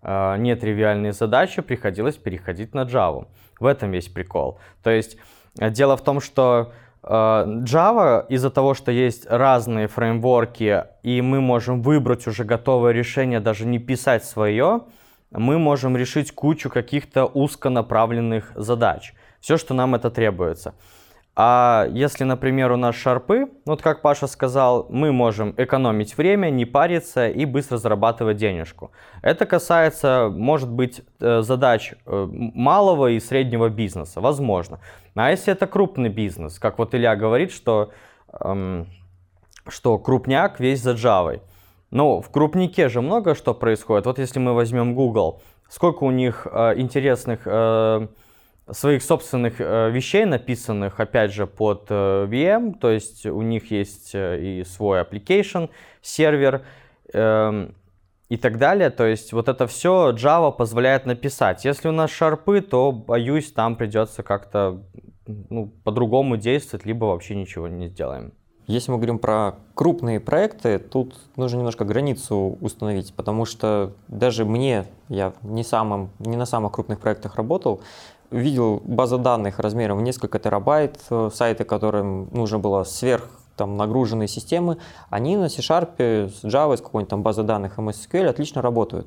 [0.02, 3.26] э, нетривиальные задачи, приходилось переходить на Java.
[3.58, 4.58] В этом весь прикол.
[4.82, 5.16] То есть
[5.58, 11.40] э, дело в том, что э, Java из-за того, что есть разные фреймворки, и мы
[11.40, 14.82] можем выбрать уже готовое решение, даже не писать свое,
[15.30, 19.14] мы можем решить кучу каких-то узконаправленных задач.
[19.40, 20.74] Все, что нам это требуется.
[21.40, 26.50] А если, например, у нас шарпы, ну, вот как Паша сказал, мы можем экономить время,
[26.50, 28.90] не париться и быстро зарабатывать денежку.
[29.22, 34.80] Это касается, может быть, э, задач э, малого и среднего бизнеса, возможно.
[35.14, 37.92] А если это крупный бизнес, как вот Илья говорит, что,
[38.32, 38.88] эм,
[39.68, 41.40] что крупняк весь за Java.
[41.92, 44.06] Ну, в крупнике же много что происходит.
[44.06, 48.08] Вот если мы возьмем Google, сколько у них э, интересных э,
[48.72, 54.14] своих собственных э, вещей, написанных, опять же, под э, VM, то есть у них есть
[54.14, 55.70] э, и свой application,
[56.02, 56.62] сервер
[57.12, 57.74] эм,
[58.28, 58.90] и так далее.
[58.90, 61.64] То есть вот это все Java позволяет написать.
[61.64, 64.82] Если у нас шарпы, то, боюсь, там придется как-то
[65.26, 68.32] ну, по-другому действовать, либо вообще ничего не сделаем.
[68.68, 74.84] Если мы говорим про крупные проекты, тут нужно немножко границу установить, потому что даже мне,
[75.08, 77.80] я не, самым, не на самых крупных проектах работал,
[78.30, 84.28] видел базы данных размером в несколько терабайт, э, сайты, которым нужно было сверх там, нагруженные
[84.28, 84.78] системы,
[85.10, 89.06] они на C-Sharp с Java, с какой-нибудь там базы данных MSSQL отлично работают.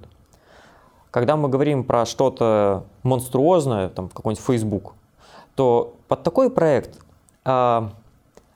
[1.10, 4.94] Когда мы говорим про что-то монструозное, там какой-нибудь Facebook,
[5.56, 7.00] то под такой проект
[7.44, 7.92] а,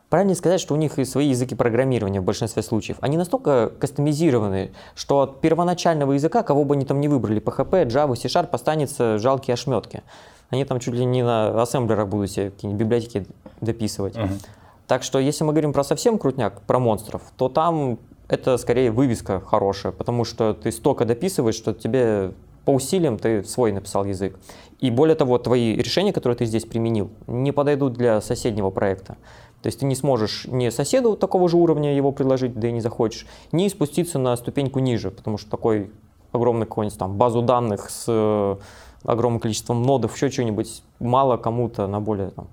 [0.10, 2.98] правильно сказать, что у них и свои языки программирования в большинстве случаев.
[3.02, 8.16] Они настолько кастомизированы, что от первоначального языка, кого бы они там не выбрали, PHP, Java,
[8.16, 10.04] C-Sharp, останется жалкие ошметки.
[10.50, 13.26] Они там чуть ли не на ассемблерах будут себе какие-нибудь библиотеки
[13.62, 14.16] дописывать.
[14.16, 14.40] Мгм.
[14.88, 19.40] Так что если мы говорим про совсем крутняк, про монстров, то там это скорее вывеска
[19.40, 22.32] хорошая, потому что ты столько дописываешь, что тебе
[22.66, 24.38] по усилиям ты свой написал язык.
[24.80, 29.18] И более того, твои решения, которые ты здесь применил, не подойдут для соседнего проекта.
[29.62, 32.82] То есть ты не сможешь ни соседу такого же уровня его предложить, да и не
[32.82, 35.92] захочешь, ни спуститься на ступеньку ниже, потому что такой
[36.32, 38.58] огромный какой-нибудь там базу данных с э,
[39.06, 42.48] огромным количеством нодов, еще что-нибудь, мало кому-то на более там,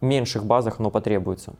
[0.00, 1.54] меньших базах оно потребуется.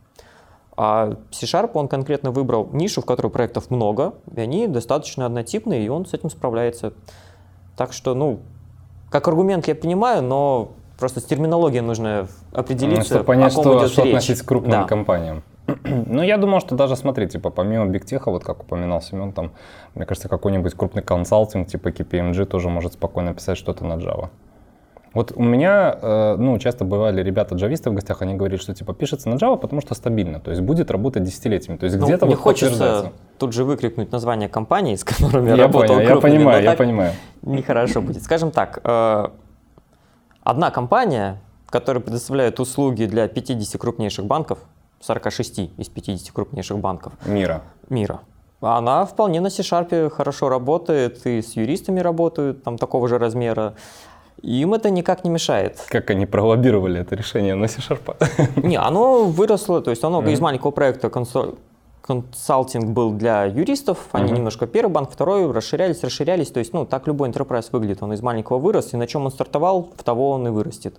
[0.77, 5.89] А C-Sharp, он конкретно выбрал нишу, в которой проектов много, и они достаточно однотипные, и
[5.89, 6.95] он с этим справляется.
[7.77, 8.41] Так что, ну,
[9.11, 13.79] как аргумент я понимаю, но просто с терминологией нужно определиться, Чтобы понять, о ком что,
[13.79, 14.15] идет что речь.
[14.15, 14.85] относить к крупным Да.
[14.85, 15.43] компаниям.
[16.07, 19.53] Ну, я думал, что даже, смотри, типа, помимо бигтеха, вот как упоминал Семен, там,
[19.95, 24.29] мне кажется, какой-нибудь крупный консалтинг, типа KPMG, тоже может спокойно писать что-то на Java.
[25.13, 29.29] Вот у меня, э, ну, часто бывали ребята-джависты в гостях, они говорили, что, типа, пишется
[29.29, 32.35] на Java, потому что стабильно, то есть будет работать десятилетиями, то есть Ну, где-то не
[32.35, 36.37] вот хочется тут же выкрикнуть название компании, с которыми я Я работал понял, я крупными,
[36.37, 37.13] понимаю, но я понимаю.
[37.43, 38.23] Нехорошо будет.
[38.23, 39.29] Скажем так, э,
[40.45, 44.61] одна компания, которая предоставляет услуги для 50 крупнейших банков,
[45.01, 47.63] 46 из 50 крупнейших банков Мира.
[47.89, 48.21] мира,
[48.61, 53.75] она вполне на C-Sharp хорошо работает, и с юристами работают там такого же размера.
[54.43, 55.79] Им это никак не мешает.
[55.89, 58.17] Как они пролоббировали это решение на C-Sharp?
[58.67, 60.31] Не, оно выросло, то есть оно Мгм.
[60.31, 61.57] из маленького проекта консо-
[62.03, 64.35] консалтинг был для юристов, они Мгм.
[64.37, 68.21] немножко первый банк, второй, расширялись, расширялись, то есть, ну, так любой enterprise выглядит, он из
[68.23, 70.95] маленького вырос, и на чем он стартовал, в того он и вырастет.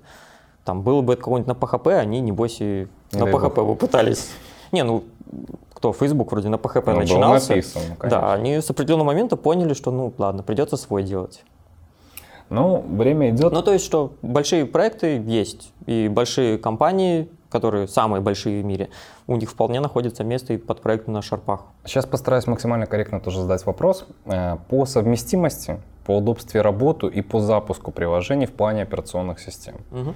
[0.65, 3.53] Там было бы это какой-нибудь на PHP, они, небось, и Не на бог.
[3.53, 4.29] бы пытались.
[4.71, 5.03] Не, ну,
[5.73, 7.49] кто, Facebook вроде на PHP Ну, начинался.
[7.55, 8.21] написан, ну, конечно.
[8.21, 11.43] да, они с определенного момента поняли, что, ну, ладно, придется свой делать.
[12.49, 13.51] Ну, время идет.
[13.53, 18.89] Ну, то есть, что большие проекты есть, и большие компании, которые самые большие в мире,
[19.27, 21.61] у них вполне находится место и под проекты на шарпах.
[21.85, 24.05] Сейчас постараюсь максимально корректно тоже задать вопрос.
[24.25, 29.75] Э, По совместимости, по удобстве работы и по запуску приложений в плане операционных систем.
[29.91, 30.15] Мгм.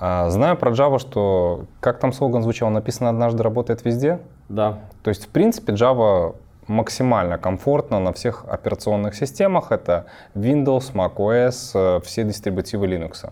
[0.00, 4.18] А, Знаю про Java, что, как там слоган звучал, написано однажды, работает везде.
[4.48, 4.78] Да.
[5.02, 6.34] То есть, в принципе, Java
[6.66, 9.72] максимально комфортно на всех операционных системах.
[9.72, 13.30] Это Windows, macOS, э, все дистрибутивы Linux.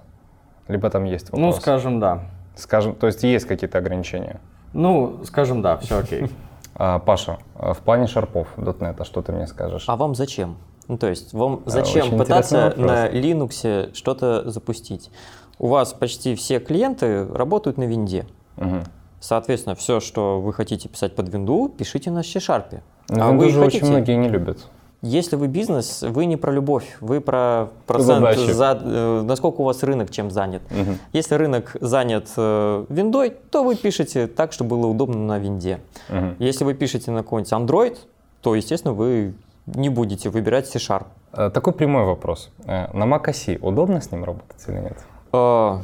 [0.66, 1.62] Либо там есть Ну, вопрос?
[1.62, 2.24] скажем, да.
[2.54, 4.40] Скажем, то есть есть какие-то ограничения.
[4.74, 6.30] Ну, скажем, да, все окей.
[6.80, 9.84] А, Паша, а в плане шарпов .NET, что ты мне скажешь?
[9.88, 10.58] А вам зачем?
[10.86, 15.10] Ну, то есть, вам А, зачем очень пытаться на Linux что-то запустить?
[15.58, 18.26] У вас почти все клиенты работают на винде.
[18.56, 18.84] Мгм.
[19.20, 22.80] Соответственно, все, что вы хотите писать под винду, пишите на C-Sharp.
[23.10, 23.78] А вы же хотите?
[23.84, 24.58] очень многие не любят.
[25.00, 28.50] Если вы бизнес, вы не про любовь, вы про процент, Задачи.
[28.50, 30.62] за, э, насколько у вас рынок чем занят.
[30.70, 30.98] Мгм.
[31.12, 35.78] Если рынок занят э, виндой, то вы пишете так, чтобы было удобно на винде.
[36.08, 36.34] Мгм.
[36.40, 37.96] Если вы пишете на какой-нибудь Android,
[38.42, 39.34] то, естественно, вы
[39.66, 41.06] не будете выбирать C-Sharp.
[41.32, 42.50] Э, Такой прямой вопрос.
[42.64, 44.98] Э, На Mac OS удобно с ним работать или нет?
[45.32, 45.78] Э,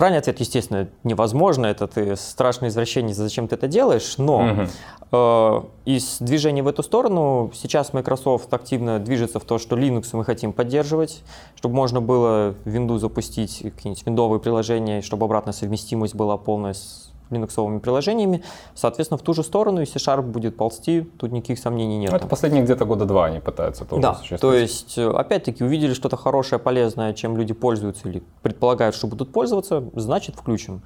[0.00, 1.66] Правильный ответ, естественно, невозможно.
[1.66, 4.14] Это ты страшное извращение, зачем ты это делаешь.
[4.16, 4.66] Но
[5.12, 10.24] э, из движения в эту сторону сейчас Microsoft активно движется в то, что Linux мы
[10.24, 11.22] хотим поддерживать,
[11.54, 17.09] чтобы можно было в Windows запустить какие-нибудь виндовые приложения, чтобы обратная совместимость была полная с
[17.30, 18.42] линуксовыми приложениями.
[18.74, 22.10] Соответственно, в ту же сторону и C-Sharp будет ползти, тут никаких сомнений нет.
[22.10, 25.94] Ну, это последние где-то года два они пытаются тоже Да, то есть, э, опять-таки, увидели
[25.94, 30.82] что-то хорошее, полезное, чем люди пользуются или предполагают, что будут пользоваться, значит, включим.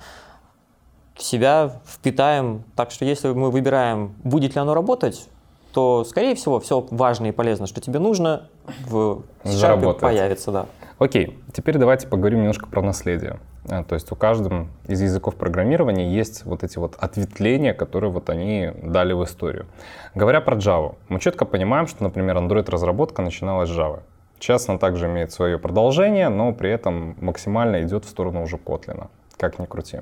[1.15, 2.65] В себя впитаем.
[2.75, 5.29] Так что, если мы выбираем, будет ли оно работать,
[5.73, 8.49] то, скорее всего, все важное и полезное, что тебе нужно,
[8.87, 10.67] в C-Sharp появится, да.
[10.99, 13.41] Окей, теперь давайте поговорим немножко про наследие.
[13.69, 18.29] А, То есть у каждого из языков программирования есть вот эти вот ответвления, которые вот
[18.29, 19.67] они дали в историю.
[20.15, 24.01] Говоря про Java, мы четко понимаем, что, например, Android-разработка начиналась с Java.
[24.39, 29.07] Сейчас она также имеет свое продолжение, но при этом максимально идет в сторону уже Kotlin,
[29.39, 30.01] как ни крути.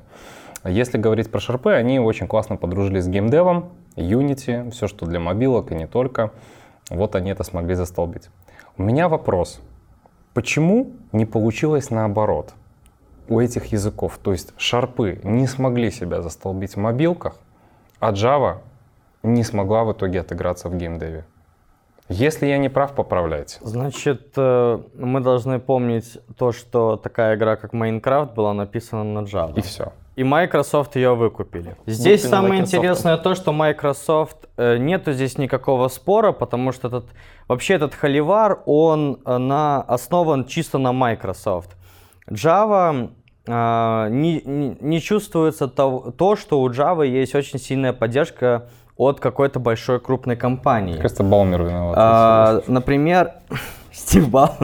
[0.65, 5.71] Если говорить про шарпы, они очень классно подружились с геймдевом, Unity, все, что для мобилок
[5.71, 6.33] и не только.
[6.89, 8.31] Вот они это смогли застолбить.
[8.79, 9.61] У меня вопрос.
[10.35, 12.55] Почему не получилось наоборот
[13.29, 14.19] у этих языков?
[14.23, 17.37] То есть шарпы не смогли себя застолбить в мобилках,
[18.01, 18.59] а Java
[19.23, 21.25] не смогла в итоге отыграться в геймдеве.
[22.09, 23.59] Если я не прав, поправляйте.
[23.63, 29.55] Значит, э, мы должны помнить то, что такая игра, как Майнкрафт, была написана на Java.
[29.57, 29.93] И все.
[30.15, 31.75] И Microsoft ее выкупили.
[31.87, 32.75] Здесь Куплена самое Microsoft.
[32.75, 37.07] интересное то, что Microsoft э, нету здесь никакого спора, потому что этот
[37.49, 41.77] вообще этот холивар он э, на основан чисто на Microsoft.
[42.31, 43.11] Java
[43.47, 44.43] э, не,
[44.81, 50.37] не, чувствуется то, то, что у Java есть очень сильная поддержка от какой-то большой крупной
[50.37, 50.97] компании.
[50.97, 51.95] Кажется, Балмер виноват.
[51.99, 53.33] А, например,
[53.93, 54.55] Стив Балл.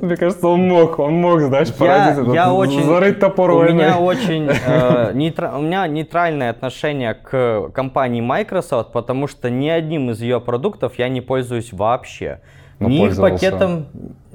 [0.00, 3.98] Мне кажется, он мог, он мог, знаешь, поразить этот, я очень, зарыть топор у меня
[3.98, 10.20] очень э, нейтра- у меня нейтральное отношение к компании Microsoft, потому что ни одним из
[10.20, 12.40] ее продуктов я не пользуюсь вообще.
[12.78, 13.86] Но ни их пакетом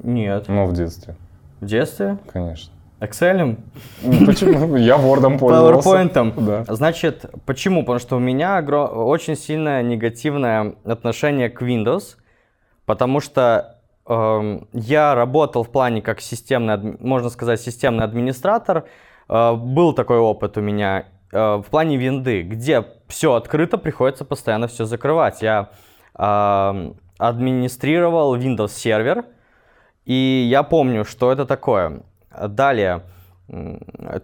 [0.02, 0.44] нет.
[0.48, 1.16] Ну, в детстве,
[1.60, 2.18] В детстве?
[2.32, 2.72] конечно.
[3.00, 3.58] Excel?
[4.02, 4.76] Ну, Почему?
[4.76, 5.90] Я Word пользовался.
[5.90, 6.44] PowerPoint.
[6.44, 6.74] Да.
[6.74, 7.82] Значит, почему?
[7.82, 12.16] Потому что у меня очень сильное негативное отношение к Windows,
[12.86, 13.76] потому что
[14.06, 18.86] эм, я работал в плане как системный, можно сказать, системный администратор.
[19.28, 24.68] Э, был такой опыт у меня э, в плане винды, где все открыто, приходится постоянно
[24.68, 25.42] все закрывать.
[25.42, 25.68] Я
[26.18, 29.26] эм, администрировал Windows сервер,
[30.06, 32.00] и я помню, что это такое.
[32.48, 33.02] Далее,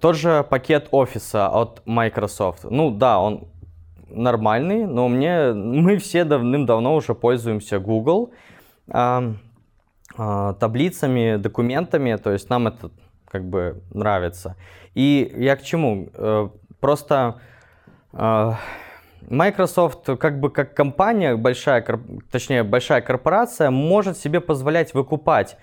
[0.00, 2.64] тот же пакет офиса от Microsoft.
[2.64, 3.48] Ну да, он
[4.08, 8.32] нормальный, но мне мы все давным-давно уже пользуемся Google
[8.90, 9.34] а,
[10.16, 12.90] а, таблицами, документами, то есть нам это
[13.28, 14.56] как бы нравится.
[14.94, 16.08] И я к чему?
[16.14, 16.48] Э,
[16.82, 17.40] Просто
[18.12, 18.52] э,
[19.30, 21.86] Microsoft как бы как компания, большая,
[22.32, 25.56] точнее большая корпорация, может себе позволять выкупать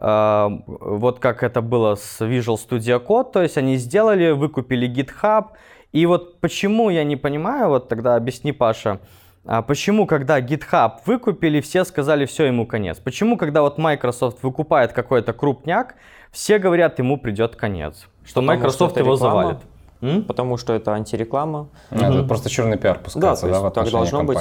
[0.00, 5.48] вот как это было с Visual Studio Code, то есть они сделали, выкупили GitHub,
[5.92, 9.00] и вот почему я не понимаю, вот тогда объясни, Паша,
[9.44, 12.98] а почему, когда GitHub выкупили, все сказали, все, ему конец?
[12.98, 15.96] Почему, когда вот Microsoft выкупает какой-то крупняк,
[16.30, 18.06] все говорят, ему придет конец?
[18.24, 19.42] Что Потому Microsoft что это его реклама.
[19.42, 19.58] завалит?
[20.02, 20.24] М?
[20.24, 21.68] Потому что это антиреклама.
[21.90, 24.38] Это просто черный пиар пускается, то да, есть в так должно быть.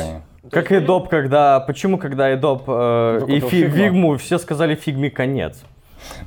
[0.52, 1.60] Как Adobe, когда...
[1.60, 3.92] Почему, когда Adobe э, и фи- Figma.
[3.92, 5.64] Figma, все сказали фигме конец?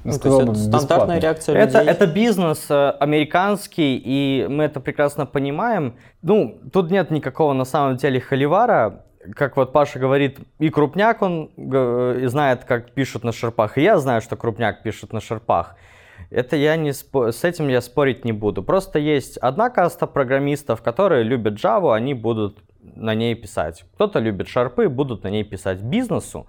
[0.04, 1.90] Ну, Ну, то сказал есть бы, это стандартная реакция Это, людей.
[1.92, 5.94] это бизнес э, американский, и мы это прекрасно понимаем.
[6.22, 9.04] Ну, тут нет никакого на самом деле холивара.
[9.34, 13.98] Как вот Паша говорит, и крупняк он и знает, как пишут на шерпах, и я
[13.98, 15.76] знаю, что крупняк пишет на шерпах.
[16.30, 18.62] Это я не спо- с этим я спорить не буду.
[18.62, 22.58] Просто есть одна каста программистов, которые любят Java, они будут
[22.96, 23.84] на ней писать.
[23.94, 25.80] Кто-то любит шарпы, будут на ней писать.
[25.80, 26.46] Бизнесу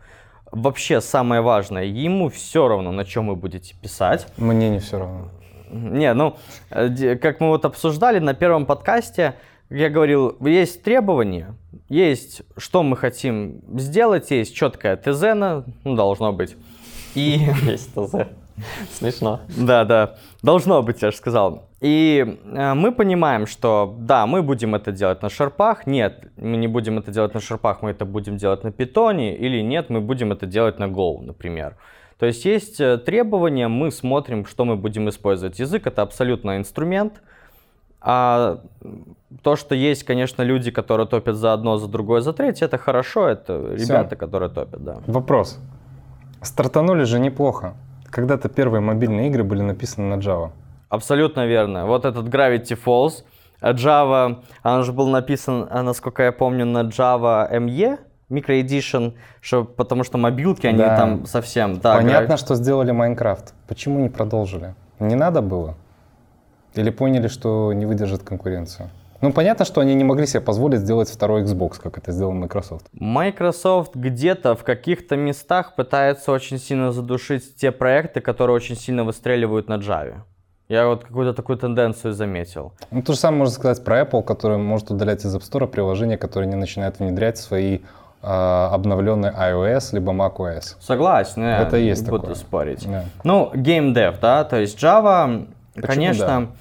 [0.52, 4.28] вообще самое важное, ему все равно, на чем вы будете писать.
[4.38, 5.30] Мне не все равно.
[5.72, 6.36] Не, ну,
[6.70, 9.34] э, как мы вот обсуждали на первом подкасте,
[9.72, 11.56] я говорил, есть требования,
[11.90, 16.56] есть, что мы хотим сделать, есть четкое ТЗ, на- ну, должно быть.
[17.16, 18.28] И, Есть ТЗ.
[18.92, 19.40] Смешно.
[19.58, 21.64] да, да, должно быть, я же сказал.
[21.82, 26.68] И э, мы понимаем, что, да, мы будем это делать на шарпах, нет, мы не
[26.68, 30.32] будем это делать на шарпах, мы это будем делать на питоне, или нет, мы будем
[30.32, 31.76] это делать на Go, например.
[32.20, 35.60] То есть есть э, требования, мы смотрим, что мы будем использовать.
[35.60, 37.22] Язык это абсолютно инструмент,
[38.00, 38.60] а
[39.42, 43.28] то, что есть, конечно, люди, которые топят за одно, за другое, за третье, это хорошо,
[43.28, 43.86] это Всё.
[43.86, 44.98] ребята, которые топят, да.
[45.08, 45.60] Вопрос.
[46.42, 47.76] Стартанули же неплохо.
[48.14, 50.52] Когда-то первые мобильные игры были написаны на Java.
[50.90, 51.88] Абсолютно верно.
[51.88, 53.24] Вот этот Gravity Falls,
[53.60, 57.98] а Java, он же был написан, а, насколько я помню, на Java ME,
[58.30, 60.96] Micro Edition, что, потому что мобилки, они Да.
[60.96, 61.80] там совсем...
[61.80, 63.56] Да, Понятно, Gra- что сделали Майнкрафт.
[63.68, 64.76] Почему не продолжили?
[65.00, 65.74] Не надо было?
[66.76, 68.90] Или поняли, что не выдержит конкуренцию?
[69.24, 72.88] Ну, понятно, что они не могли себе позволить сделать второй Xbox, как это сделал Microsoft.
[72.92, 79.70] Microsoft где-то в каких-то местах пытается очень сильно задушить те проекты, которые очень сильно выстреливают
[79.70, 80.24] на Java.
[80.68, 82.74] Я вот какую-то такую тенденцию заметил.
[82.92, 86.18] Ну, то же самое можно сказать про Apple, который может удалять из App Store приложения,
[86.18, 87.80] которые не начинают внедрять свои
[88.22, 90.76] а, обновленные iOS либо macOS.
[90.82, 92.36] Согласен, я Это есть не буду такое.
[92.36, 92.86] спорить.
[92.92, 93.06] Да.
[93.24, 96.52] Ну, геймдев, да, то есть Java, Почему конечно, м,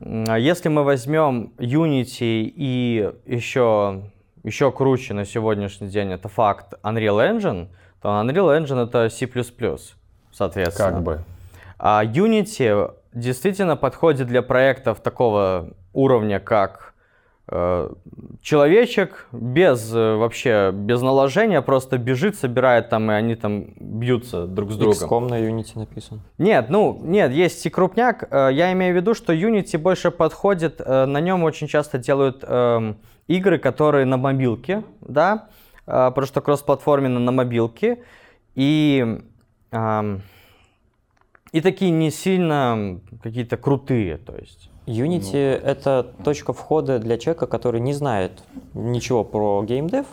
[0.00, 4.02] если мы возьмем Unity и еще,
[4.42, 7.68] еще круче на сегодняшний день, это факт, Unreal Engine,
[8.00, 9.28] то Unreal Engine это C++,
[10.32, 10.90] соответственно.
[10.90, 11.20] Как бы.
[11.78, 16.89] А Unity действительно подходит для проектов такого уровня, как
[18.42, 24.70] человечек без э, вообще без наложения просто бежит, собирает там и они там бьются друг
[24.70, 24.96] с другом.
[24.96, 26.20] XCOM на Unity написан.
[26.38, 28.28] Нет, ну, нет, есть и крупняк.
[28.30, 32.44] Э, Я имею в виду, что Unity больше подходит, э, на нем очень часто делают
[32.46, 35.48] эм, игры, которые на мобилке, да,
[35.84, 38.04] потому что кроссплатформенно на мобилке,
[38.54, 39.18] и,
[39.72, 40.22] эм,
[41.52, 44.69] и такие не сильно какие-то крутые, то есть.
[44.86, 48.42] Unity это точка входа для человека, который не знает
[48.74, 50.06] ничего про геймдев,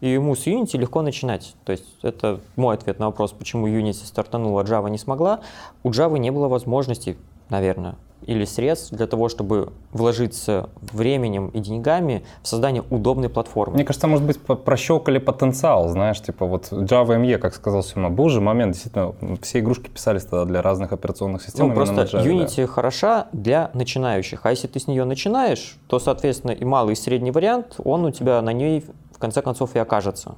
[0.00, 1.54] и ему с Unity легко начинать.
[1.64, 5.40] То есть это мой ответ на вопрос, почему Unity стартанула, Java не смогла.
[5.82, 7.16] У Java не было возможности,
[7.48, 7.96] наверное,
[8.26, 13.74] или средств для того, чтобы вложиться временем и деньгами в создание удобной платформы.
[13.74, 18.28] Мне кажется, может быть, прощелкали потенциал, знаешь, типа вот Java ME, как сказал Сема, был
[18.28, 21.68] же момент, действительно, все игрушки писались тогда для разных операционных систем.
[21.68, 22.24] Ну, просто Java, да.
[22.24, 26.96] Unity хороша для начинающих, а если ты с нее начинаешь, то, соответственно, и малый, и
[26.96, 30.36] средний вариант, он у тебя на ней в конце концов и окажется.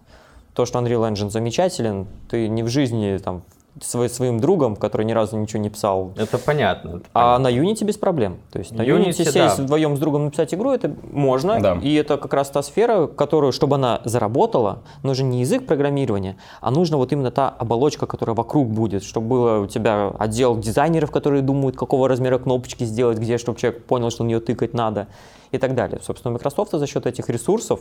[0.55, 3.43] То, что Unreal Engine замечателен, ты не в жизни там
[3.81, 6.97] свой- своим другом, который ни разу ничего не писал, Это понятно.
[6.97, 8.39] это а на Unity без проблем.
[8.51, 9.55] То есть на Unity, Unity, сесть да.
[9.59, 11.61] вдвоем с другом написать игру, это можно.
[11.61, 11.79] Да.
[11.83, 16.70] И это как раз та сфера, которую, чтобы она заработала, нужен не язык программирования, а
[16.70, 21.43] нужна вот именно та оболочка, которая вокруг будет, чтобы было у тебя отдел дизайнеров, которые
[21.43, 25.07] думают, какого размера кнопочки сделать, где, чтобы человек понял, что на нее тыкать надо
[25.53, 26.01] и так далее.
[26.03, 27.81] Собственно, у Microsoft за счет этих ресурсов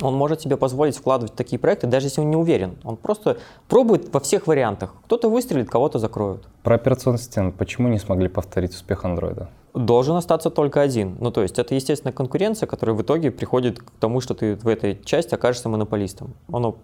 [0.00, 2.76] он может себе позволить вкладывать в такие проекты, даже если он не уверен.
[2.84, 3.38] Он просто
[3.68, 4.94] пробует во всех вариантах.
[5.04, 6.46] Кто-то выстрелит, кого-то закроют.
[6.62, 9.48] Про операционную систему, почему не смогли повторить успех андроида?
[9.76, 11.16] должен остаться только один.
[11.20, 14.68] Ну, то есть это естественная конкуренция, которая в итоге приходит к тому, что ты в
[14.68, 16.34] этой части окажешься монополистом.
[16.50, 16.76] Оно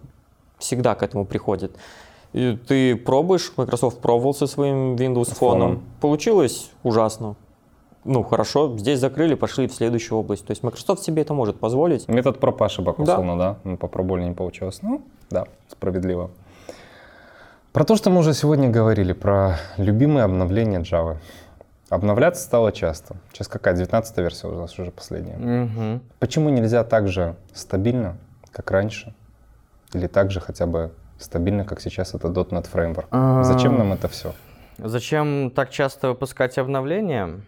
[0.59, 1.75] всегда к этому приходит.
[2.33, 5.83] И ты пробуешь, Microsoft пробовал со своим Windows Фоном.
[6.01, 7.35] получилось ужасно.
[8.05, 10.45] Ну, хорошо, здесь закрыли, пошли в следующую область.
[10.45, 12.07] То есть Microsoft себе это может позволить.
[12.07, 13.03] Метод проб и ошибок, Да.
[13.03, 13.57] условно, да?
[13.63, 14.79] Мы попробовали, не получилось.
[14.81, 16.29] Ну, да, справедливо.
[17.71, 21.17] Про то, что мы уже сегодня говорили, про любимые обновления Java.
[21.89, 23.15] Обновляться стало часто.
[23.31, 23.75] Сейчас какая?
[23.75, 25.37] 19 версия у нас уже последняя.
[25.37, 26.01] Мгм.
[26.19, 28.17] Почему нельзя так же стабильно,
[28.51, 29.13] как раньше?
[29.93, 33.05] Или так же хотя бы стабильно, как сейчас это .NET Framework?
[33.11, 33.43] А.
[33.43, 34.33] Зачем нам это все?
[34.77, 37.41] Зачем так часто выпускать обновления?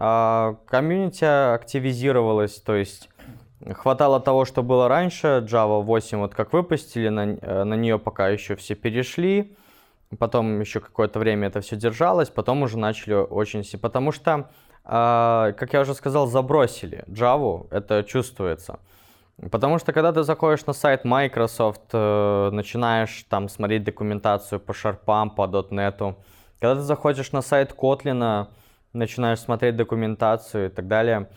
[0.00, 3.08] А, Комьюнити активизировалось, то есть
[3.74, 8.28] хватало того, что было раньше, Java 8 вот как выпустили, на, э, на нее пока
[8.28, 9.56] еще все перешли,
[10.16, 13.64] потом еще какое-то время это все держалось, потом уже начали очень...
[13.80, 14.48] Потому что,
[14.84, 18.78] а, как я уже сказал, забросили Java, это чувствуется.
[19.50, 25.30] Потому что когда ты заходишь на сайт Microsoft, э, начинаешь там смотреть документацию по шарпам,
[25.30, 26.14] по .NET,
[26.60, 28.46] когда ты заходишь на сайт Kotlin,
[28.92, 31.28] начинаешь смотреть документацию и так далее,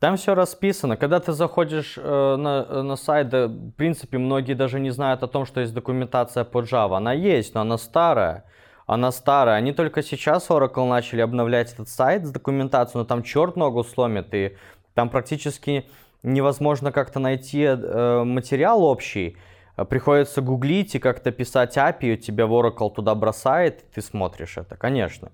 [0.00, 0.96] там все расписано.
[0.96, 5.28] Когда ты заходишь э, на, на сайт, да, в принципе, многие даже не знают о
[5.28, 6.98] том, что есть документация по Java.
[6.98, 8.44] Она есть, но она старая.
[8.86, 9.56] Она старая.
[9.56, 14.34] Они только сейчас, Oracle, начали обновлять этот сайт с документацией, но там черт ногу сломит,
[14.34, 14.56] и
[14.92, 15.86] там практически
[16.22, 19.38] невозможно как-то найти э, материал общий.
[19.76, 24.02] Э, Приходится гуглить и как-то писать API, и тебя в Oracle туда бросает, и ты
[24.02, 25.32] смотришь это, конечно.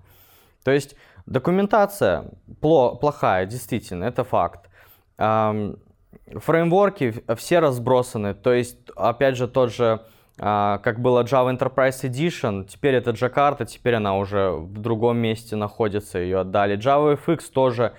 [0.63, 0.95] То есть
[1.25, 2.25] документация
[2.61, 4.69] пло- плохая, действительно, это факт.
[5.17, 10.01] Фреймворки все разбросаны, то есть, опять же, тот же,
[10.39, 15.55] а, как было Java Enterprise Edition, теперь это Jakarta, теперь она уже в другом месте
[15.55, 16.77] находится, ее отдали.
[16.77, 17.93] Java FX тоже,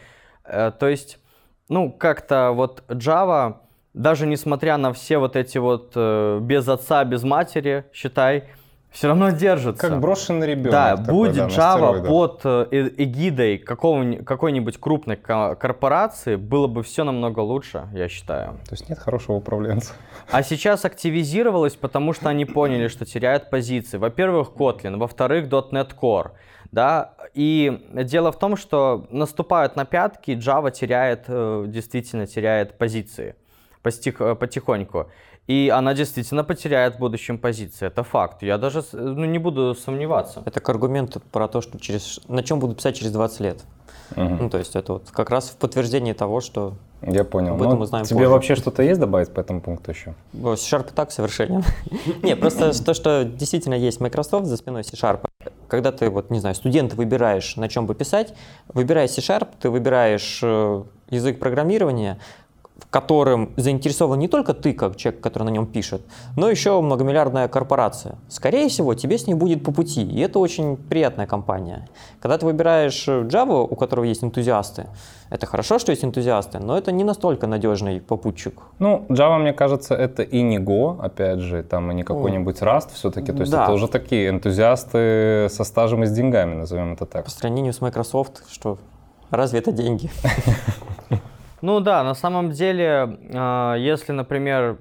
[0.44, 1.18] Э, то есть,
[1.68, 3.56] ну, как-то вот Java,
[3.94, 8.44] даже несмотря на все вот эти вот э, без отца, без матери, считай,
[8.92, 9.88] все равно держится.
[9.88, 10.70] Как брошенный ребенок.
[10.70, 16.82] Да, такой, будет да, Java под э, э- эгидой какой-нибудь крупной ко- корпорации, было бы
[16.82, 18.52] все намного лучше, я считаю.
[18.68, 19.94] То есть нет хорошего управленца.
[20.30, 23.96] А сейчас активизировалось, потому что они поняли, что теряют позиции.
[23.96, 26.32] Во-первых, Kotlin, во-вторых, .NET Core.
[26.70, 33.34] Да, и дело в том, что наступают на пятки, Java теряет, э, действительно теряет позиции
[33.82, 35.10] потихоньку.
[35.48, 37.86] И она действительно потеряет в будущем позиции.
[37.86, 38.42] Это факт.
[38.42, 40.42] Я даже ну, не буду сомневаться.
[40.44, 43.64] Это к аргументу про то, что через, на чем будут писать через 20 лет.
[44.16, 44.38] Мгм.
[44.42, 47.54] Ну, то есть это вот как раз в подтверждение того, что Я понял.
[47.54, 48.28] Об этом Ну, мы знаем тебе позже.
[48.30, 50.14] вообще что-то есть добавить по этому пункту еще?
[50.32, 51.64] C-Sharp и так совершенен.
[52.22, 55.24] Не, просто то, что действительно есть Microsoft за спиной C-Sharp.
[55.66, 58.34] Когда ты, вот, не знаю, студента выбираешь, на чем бы писать,
[58.68, 62.18] выбирая C-Sharp, ты выбираешь э, язык программирования,
[62.82, 66.02] в котором заинтересован не только ты, как человек, который на нем пишет,
[66.36, 68.16] но еще многомиллиардная корпорация.
[68.28, 71.88] Скорее всего, тебе с ней будет по пути, и это очень приятная компания.
[72.20, 74.88] Когда ты выбираешь э, Java, у которого есть энтузиасты,
[75.30, 78.60] это хорошо, что есть энтузиасты, но это не настолько надежный попутчик.
[78.80, 82.88] Ну, Java, мне кажется, это и не Go, опять же, там и не какой-нибудь Rust
[82.94, 83.32] все-таки.
[83.32, 83.64] То есть Да.
[83.64, 87.24] это уже такие энтузиасты со стажем и с деньгами, назовем это так.
[87.24, 88.78] По сравнению с Microsoft, что
[89.30, 90.10] разве это деньги?
[91.62, 94.78] Ну да, на самом деле, а, если, например,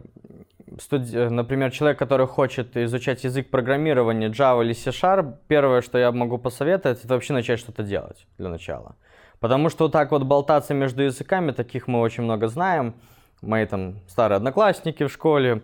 [0.80, 6.12] студ- э, например, человек, который хочет изучать язык программирования Java или C-Sharp, первое, что я
[6.12, 8.96] могу посоветовать, это вообще начать что-то делать для начала.
[9.40, 12.94] Потому что вот так вот болтаться между языками, таких мы очень много знаем.
[13.42, 15.62] Мои там старые одноклассники в школе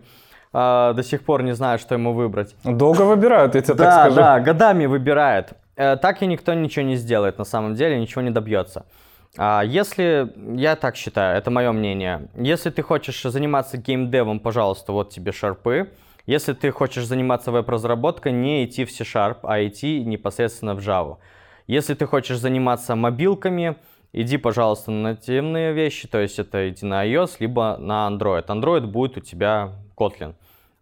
[0.52, 2.56] а, до сих пор не знают, что ему выбрать.
[2.64, 4.16] Долго выбирают, я тебе так Да, скажу.
[4.16, 5.52] да, годами выбирает.
[5.76, 8.84] э, так и никто ничего не сделает на самом деле, ничего не добьется.
[9.36, 15.10] А если, я так считаю, это мое мнение, если ты хочешь заниматься геймдевом, пожалуйста, вот
[15.10, 15.90] тебе шарпы.
[16.28, 21.16] Если ты хочешь заниматься веб-разработкой, не идти в C-Sharp, а идти непосредственно в Java.
[21.66, 23.76] Если ты хочешь заниматься мобилками,
[24.12, 28.44] иди, пожалуйста, на нативные вещи, то есть это иди на iOS, либо на Android.
[28.46, 30.34] Android будет у тебя Kotlin,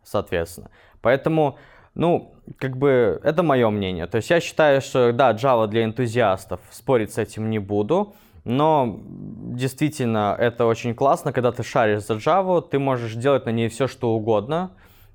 [0.03, 0.71] соответственно.
[1.01, 1.59] Поэтому,
[1.95, 4.09] ну, как бы, это мое мнение.
[4.09, 8.17] То есть я считаю, что, да, Java для энтузиастов, спорить с этим не буду.
[8.47, 13.69] Но действительно, это очень классно, когда ты шаришь за Java, ты можешь делать на ней
[13.69, 14.71] все, что угодно,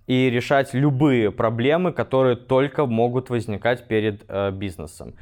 [0.06, 5.14] и решать любые проблемы, которые только могут возникать перед э, бизнесом.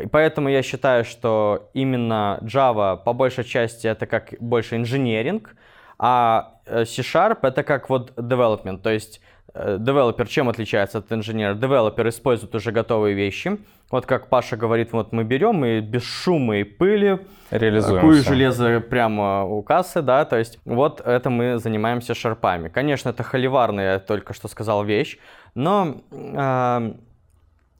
[0.00, 5.54] И поэтому я считаю, что именно Java по большей части это как больше инженеринг,
[5.98, 9.20] а э, C-Sharp это как вот development, то есть
[9.54, 11.54] девелопер чем отличается от инженера?
[11.54, 13.58] Девелопер использует уже готовые вещи.
[13.90, 17.18] Вот как Паша говорит, вот мы берем и без шума и пыли
[17.50, 22.68] Реализуем куй железо прямо у кассы, да, то есть вот это мы занимаемся шарпами.
[22.68, 25.18] Конечно, это холиварная, я только что сказал, вещь,
[25.56, 26.92] но э,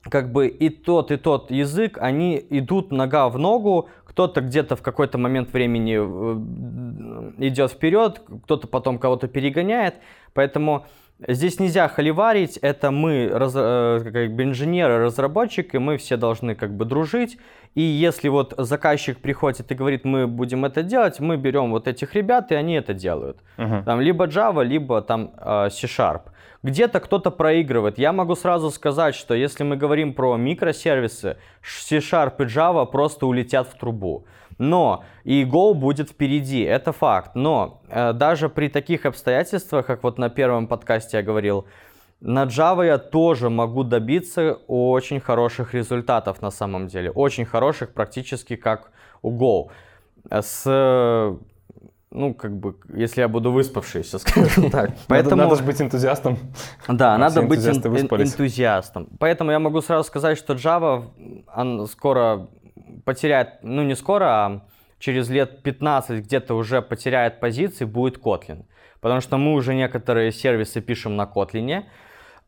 [0.09, 4.81] как бы и тот, и тот язык, они идут нога в ногу, кто-то где-то в
[4.81, 9.95] какой-то момент времени э, идет вперед, кто-то потом кого-то перегоняет,
[10.33, 10.85] поэтому
[11.27, 16.71] Здесь нельзя холиварить, это мы, раз, э, как бы инженеры, разработчики, мы все должны как
[16.75, 17.37] бы дружить.
[17.75, 22.15] И если вот заказчик приходит и говорит, мы будем это делать, мы берем вот этих
[22.15, 23.37] ребят, и они это делают.
[23.57, 23.83] Мгм.
[23.83, 26.21] Там либо Java, либо там э, C-Sharp.
[26.63, 27.97] Где-то кто-то проигрывает.
[27.97, 33.67] Я могу сразу сказать, что если мы говорим про микросервисы, C-Sharp и Java просто улетят
[33.67, 34.25] в трубу.
[34.61, 37.31] Но и Go будет впереди, это факт.
[37.33, 41.65] Но э, даже при таких обстоятельствах, как вот на первом подкасте я говорил,
[42.19, 47.09] на Java я тоже могу добиться очень хороших результатов на самом деле.
[47.09, 48.91] Очень хороших, практически как
[49.23, 49.71] у Go.
[50.29, 50.63] С,
[52.11, 54.89] ну, как бы, если я буду выспавшийся, скажем так.
[54.89, 55.35] Надо, Поэтому...
[55.37, 56.37] надо же быть энтузиастом.
[56.87, 59.07] Да, А надо быть эн- энтузиастом.
[59.17, 61.05] Поэтому я могу сразу сказать, что Java
[61.55, 62.47] он скоро
[63.05, 64.61] потеряет, ну не скоро, а
[64.99, 68.65] через лет 15 где-то уже потеряет позиции, будет Kotlin.
[68.99, 71.83] Потому что мы уже некоторые сервисы пишем на Kotlin,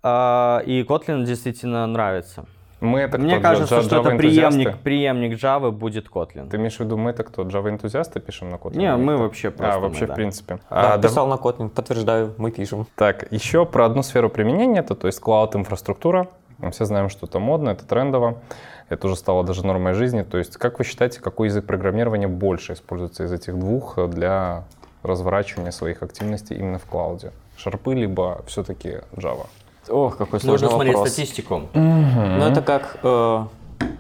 [0.03, 2.45] а, и Kotlin действительно нравится.
[2.83, 6.49] Мы это Мне кто, кажется, Java что это преемник, преемник Java будет Kotlin.
[6.49, 8.77] Ты имеешь в виду, мы это кто, Java энтузиасты пишем на Kotlin?
[8.77, 10.13] Не, мы вообще просто А, мы, вообще, да.
[10.13, 10.59] в принципе.
[10.69, 12.85] Да, А, писал на Kotlin, подтверждаю, мы пишем.
[12.97, 16.27] Так, еще про одну сферу применения, это то есть клауд-инфраструктура.
[16.57, 18.41] Мы все знаем, что это модно, это трендово.
[18.89, 20.23] Это уже стало даже нормой жизни.
[20.23, 24.65] То есть, как вы считаете, какой язык программирования больше используется из этих двух для
[25.03, 27.31] разворачивания своих активностей именно в клауде?
[27.57, 29.47] Шарпы, либо все-таки Java?
[29.89, 31.09] Ох, какой сложный вопрос.
[31.09, 31.63] статистику.
[31.73, 33.45] Ну, это как э,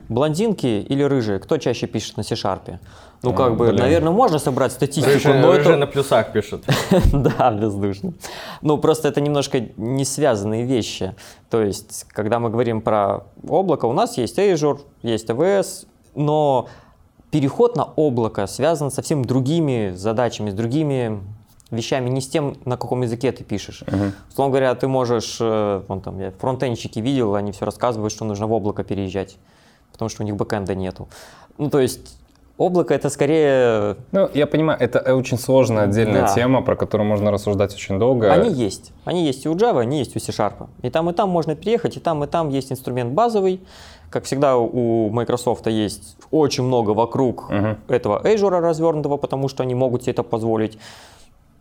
[0.09, 1.39] блондинки или рыжие.
[1.39, 2.79] Кто чаще пишет на C-Sharp?
[3.23, 3.77] Ну, как бы, блин.
[3.77, 5.77] наверное, можно собрать статистику, Рыжие, но это...
[5.77, 6.65] на плюсах пишут.
[7.13, 8.13] Да, бездушно.
[8.61, 11.15] Ну, просто это немножко не связанные вещи.
[11.49, 16.67] То есть, когда мы говорим про облако, у нас есть Azure, есть AWS, но
[17.31, 21.21] переход на облако связан с совсем другими задачами, с другими
[21.71, 23.83] вещами, не с тем, на каком языке ты пишешь.
[24.29, 28.47] Условно говоря, ты можешь, э, вон там, я фронтенщики видел, они все рассказывают, что нужно
[28.47, 29.37] в облако переезжать,
[29.91, 31.07] потому что у них бэкэнда нету.
[31.57, 32.17] Ну, то есть,
[32.57, 36.27] облако это скорее Ну, я понимаю, это очень сложная отдельная Да.
[36.35, 38.31] тема, про которую можно рассуждать очень долго.
[38.31, 38.91] Они есть.
[39.05, 40.67] Они есть и у Java, они есть у C-Sharp.
[40.81, 43.59] И там, и там можно переехать, и там, и там есть инструмент базовый.
[44.09, 47.77] Как всегда, у Microsoft есть очень много вокруг Мгм.
[47.87, 50.77] этого Azure развернутого, потому что они могут себе это позволить.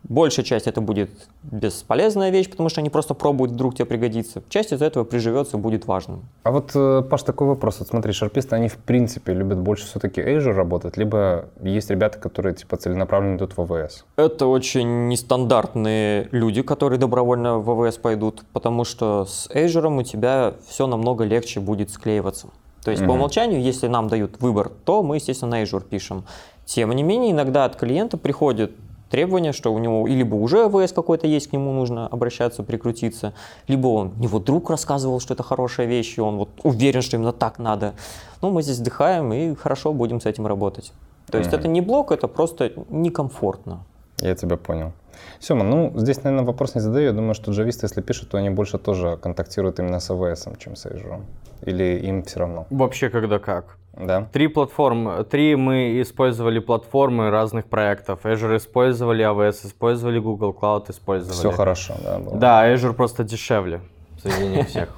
[0.09, 1.09] Большая часть это будет
[1.43, 4.43] бесполезная вещь, потому что они просто пробуют, вдруг тебе пригодится.
[4.49, 6.25] Часть из этого приживется, будет важным.
[6.43, 7.79] А вот, э, Паш, такой вопрос.
[7.79, 12.53] Вот смотри, шарписты, они в принципе любят больше все-таки Azure работать, либо есть ребята, которые
[12.53, 14.03] типа целенаправленно идут в AWS?
[14.17, 20.53] Это очень нестандартные люди, которые добровольно в AWS пойдут, потому что с Azure у тебя
[20.67, 22.47] все намного легче будет склеиваться.
[22.83, 23.15] То есть по Мгм.
[23.19, 26.25] умолчанию, если нам дают выбор, то мы, естественно, на Azure пишем.
[26.65, 28.73] Тем не менее, иногда от клиента приходит
[29.13, 33.33] требование, что у него либо уже AWS какой-то есть, к нему нужно обращаться, прикрутиться,
[33.67, 37.31] либо он, его друг рассказывал, что это хорошая вещь, и он вот уверен, что именно
[37.31, 37.93] так надо.
[38.41, 40.93] Ну, мы здесь вздыхаем и хорошо будем с этим работать.
[41.31, 41.59] То есть Мгм.
[41.59, 43.83] это не блок, это просто некомфортно.
[44.19, 44.91] Я тебя понял.
[45.39, 47.05] Сема, ну здесь, наверное, вопрос не задаю.
[47.05, 50.75] Я думаю, что джависты, если пишут, то они больше тоже контактируют именно с AWS, чем
[50.75, 51.21] с Azure.
[51.67, 52.65] Или им все равно?
[52.71, 53.77] Вообще когда как.
[53.95, 54.27] Да?
[54.31, 58.25] Три платформы, три мы использовали платформы разных проектов.
[58.25, 61.37] Azure использовали, AWS использовали, Google Cloud использовали.
[61.37, 62.17] Все хорошо, да?
[62.17, 62.37] было?
[62.37, 63.81] Да, Azure просто дешевле
[64.21, 64.89] среди всех.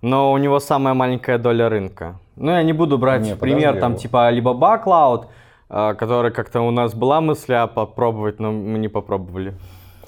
[0.00, 2.18] Но у него самая маленькая доля рынка.
[2.36, 5.26] Ну, я не буду брать Не, пример там типа Alibaba Cloud,
[5.68, 9.54] э, который как-то у нас была мысль а, попробовать, но мы не попробовали.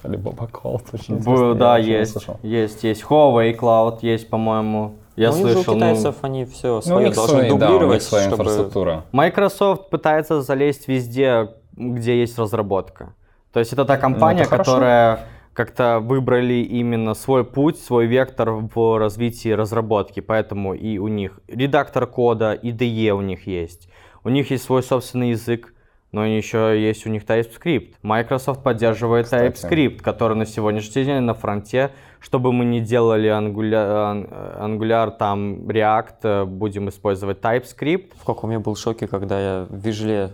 [0.03, 3.03] Alibaba Cloud, очень интересно, да, есть, есть, есть.
[3.03, 4.95] Huawei Cloud есть, по-моему.
[5.15, 5.73] Я Ну, у них же у слышал.
[5.73, 8.43] ну, китайцев они все Ну, свое них должны свои, да, у них дублировать, своя чтобы...
[8.43, 9.05] инфраструктура.
[9.11, 13.15] Microsoft пытается залезть везде, где есть разработка.
[13.53, 15.19] То есть это та компания, Ну, это которая
[15.53, 20.19] как-то выбрали именно свой путь, свой вектор в развитии разработки.
[20.19, 23.87] Поэтому и у них редактор кода, IDE у них есть.
[24.25, 25.73] У них есть свой собственный язык,
[26.15, 27.95] но еще есть у них TypeScript.
[28.01, 29.51] Microsoft поддерживает Кстати.
[29.51, 31.91] TypeScript, который на сегодняшний день на фронте.
[32.21, 38.13] Чтобы мы не делали Angular, Angular там React, э, будем использовать TypeScript.
[38.15, 40.31] В каком я был шоке, когда я в Вижле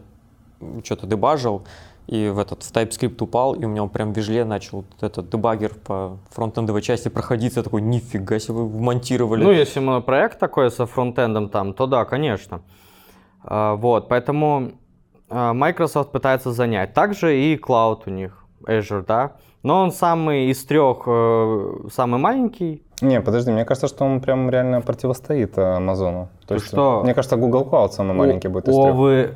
[0.84, 1.64] что-то дебажил,
[2.06, 5.04] и в этот в TypeScript упал, и у меня он прям в Вижле начал вот
[5.04, 7.56] этот дебаггер по фронтендовой части проходить.
[7.56, 9.44] Я такой, нифига себе, вы вмонтировали.
[9.44, 12.62] Ну, если мы проект такой со фронтендом там, то да, конечно.
[13.44, 14.74] А, Вот, поэтому
[15.32, 16.94] Microsoft пытается занять.
[16.94, 19.32] Также и Cloud у них, Azure, да.
[19.64, 22.84] Но он самый из трех, э, самый маленький.
[23.02, 26.30] Не, подожди, мне кажется, что он прям реально противостоит э, Амазону.
[26.42, 27.02] То Ты есть, что?
[27.04, 28.96] Мне кажется, Google Cloud самый маленький будет из трех.
[28.96, 29.34] вы...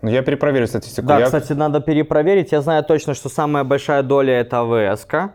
[0.00, 1.08] Ну, Я перепроверю статистику.
[1.08, 2.52] Да, Я- кстати, надо перепроверить.
[2.52, 5.06] Я знаю точно, что самая большая доля это AWS.
[5.08, 5.30] -ка.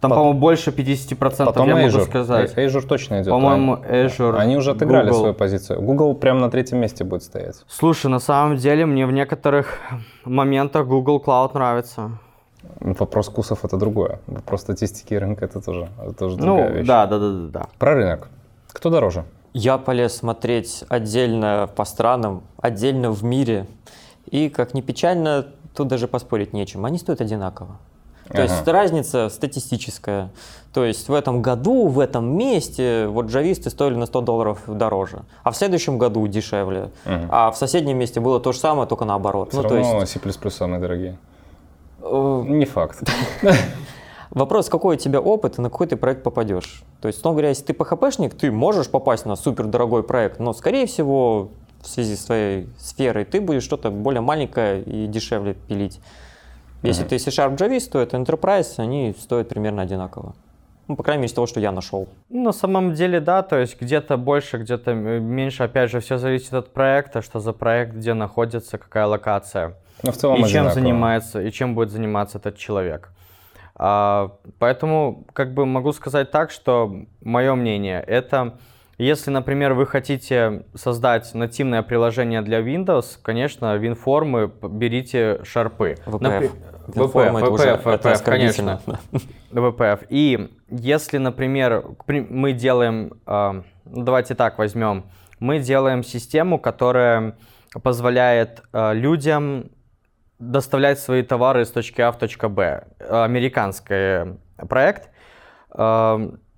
[0.00, 2.04] Там, по-моему, больше 50% Потом я могу Azure.
[2.04, 2.52] сказать.
[2.56, 3.30] А- Azure точно идет.
[3.30, 5.18] По-моему, Они- Azure, Они уже отыграли Google.
[5.20, 5.82] свою позицию.
[5.82, 7.56] Google прям на третьем месте будет стоять.
[7.66, 9.78] Слушай, на самом деле мне в некоторых
[10.24, 12.12] моментах Google Cloud нравится.
[12.80, 14.20] Вопрос вкусов это другое.
[14.26, 16.86] Вопрос статистики и рынка это тоже, это тоже Ну, другая вещь.
[16.86, 17.66] да, да, да, да, да.
[17.78, 18.28] Про рынок.
[18.72, 19.24] Кто дороже?
[19.54, 23.66] Я полез смотреть отдельно по странам, отдельно в мире.
[24.30, 26.84] И, как ни печально, тут даже поспорить нечем.
[26.84, 27.78] Они стоят одинаково.
[28.28, 28.52] То Ага.
[28.52, 30.30] есть разница статистическая.
[30.74, 35.22] То есть в этом году, в этом месте вот джависты стоили на 100 долларов дороже,
[35.42, 36.90] а в следующем году дешевле.
[37.06, 37.28] Мгм.
[37.30, 39.48] А в соседнем месте было то же самое, только наоборот.
[39.50, 41.16] Все ну, то равно есть, C++ самые дорогие.
[42.02, 43.02] э, Не факт.
[44.30, 46.82] Вопрос, какой у тебя опыт и на какой ты проект попадешь.
[47.00, 50.52] То есть, условно говоря, если ты PHP-шник, ты можешь попасть на супер дорогой проект, но,
[50.52, 51.48] скорее всего,
[51.80, 55.98] в связи с твоей сферой, ты будешь что-то более маленькое и дешевле пилить.
[56.82, 57.08] Если Мгм.
[57.10, 60.34] ты C-Sharp Javist, то это Enterprise, они стоят примерно одинаково.
[60.86, 62.08] Ну, по крайней мере, из того, что я нашел.
[62.30, 65.64] Ну, На самом деле, да, то есть где-то больше, где-то меньше.
[65.64, 69.74] Опять же, все зависит от проекта, что за проект, где находится, какая локация.
[70.02, 70.74] Но в целом и чем одинаково.
[70.74, 73.10] занимается, и чем будет заниматься этот человек.
[73.74, 78.54] А, поэтому, как бы могу сказать так, что мое мнение, это
[78.98, 85.96] если, например, вы хотите создать нативное приложение для Windows, конечно, WinForm берите шарпы.
[86.06, 86.20] VPF.
[86.20, 86.50] Напри-
[86.88, 88.80] WinForm это уже VPF, это VPF, оскорбительно.
[89.52, 90.06] VPF.
[90.08, 95.04] И если, например, мы делаем, э, ну, давайте так возьмем,
[95.38, 97.36] мы делаем систему, которая
[97.82, 99.70] позволяет э, людям
[100.38, 102.86] доставлять свои товары из точки А в точку Б.
[103.08, 104.36] Американский
[104.68, 105.10] проект.
[105.72, 105.76] Э,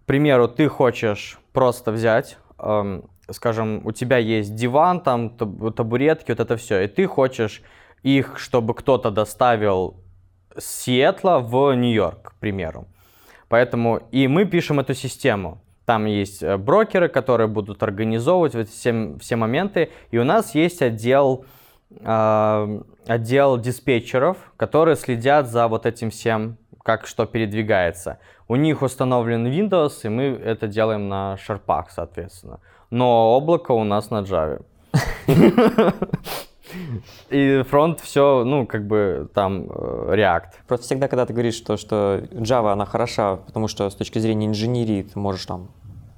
[0.03, 6.31] К примеру, ты хочешь просто взять, эм, скажем, у тебя есть диван, там таб- табуретки,
[6.31, 7.63] вот это все, и ты хочешь
[8.03, 9.97] их, чтобы кто-то доставил
[10.57, 12.87] с Сиэтла в Нью-Йорк, к примеру.
[13.49, 15.61] Поэтому и мы пишем эту систему.
[15.85, 19.91] Там есть э, брокеры, которые будут организовывать вот все, все моменты.
[20.13, 21.45] И у нас есть отдел,
[21.91, 28.19] э, отдел диспетчеров, которые следят за вот этим всем, как что передвигается.
[28.51, 32.59] У них установлен Windows, и мы это делаем на шарпах, соответственно.
[32.91, 34.65] Но облако у нас на Java.
[37.31, 40.67] И фронт все, ну, как бы там э, React.
[40.67, 44.47] Просто всегда, когда ты говоришь, что, что Java, она хороша, потому что с точки зрения
[44.47, 45.69] инженерии ты можешь там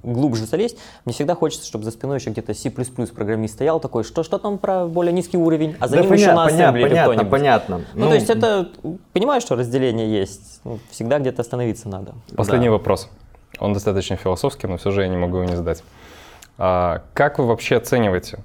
[0.03, 4.23] глубже залезть, мне всегда хочется, чтобы за спиной еще где-то C++ программист стоял такой, что
[4.23, 7.31] что там про более низкий уровень, а за ним еще на ассемблере понятно, кто-нибудь.
[7.31, 7.81] понятно.
[7.93, 8.69] Ну, то есть это,
[9.13, 12.13] понимаешь, что разделение есть, Ну, всегда где-то остановиться надо.
[12.35, 12.73] Последний Да.
[12.73, 13.09] вопрос.
[13.59, 15.83] Он достаточно философский, но все же я не могу его не задать.
[16.57, 18.39] А, как вы вообще оцениваете?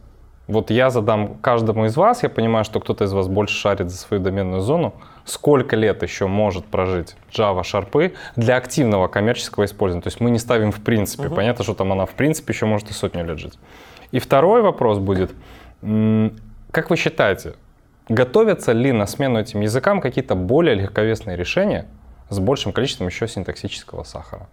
[0.46, 3.96] Вот я задам каждому из вас, я понимаю, что кто-то из вас больше шарит за
[3.98, 4.94] свою доменную зону.
[5.28, 10.00] Сколько лет еще может прожить Java шарпы для активного коммерческого использования?
[10.02, 11.28] То есть мы не ставим в принципе.
[11.28, 13.58] Понятно, что там она в принципе еще может и сотню лет жить.
[14.10, 15.32] И второй вопрос будет.
[15.82, 17.56] Как вы считаете,
[18.08, 21.84] готовятся ли на смену этим языкам какие-то более легковесные решения
[22.30, 24.48] с большим количеством еще синтаксического сахара?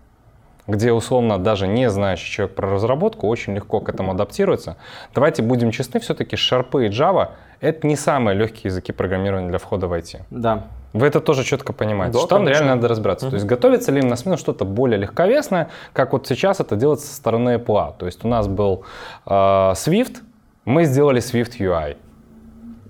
[0.67, 4.77] где условно даже не знающий человек про разработку очень легко к этому адаптируется.
[5.13, 9.87] Давайте будем честны, все-таки шарпы и Java— это не самые легкие языки программирования для входа
[9.87, 10.21] в IT.
[10.29, 10.63] Да.
[10.93, 12.59] Вы это тоже четко понимаете, Да, что там конечно.
[12.63, 13.29] реально надо разбираться.
[13.29, 17.07] То есть готовится ли им на смену что-то более легковесное, как вот сейчас это делается
[17.07, 17.93] со стороны Apple.
[17.97, 18.83] То есть у нас был
[19.25, 20.17] э, Swift,
[20.63, 21.97] мы сделали Swift UI.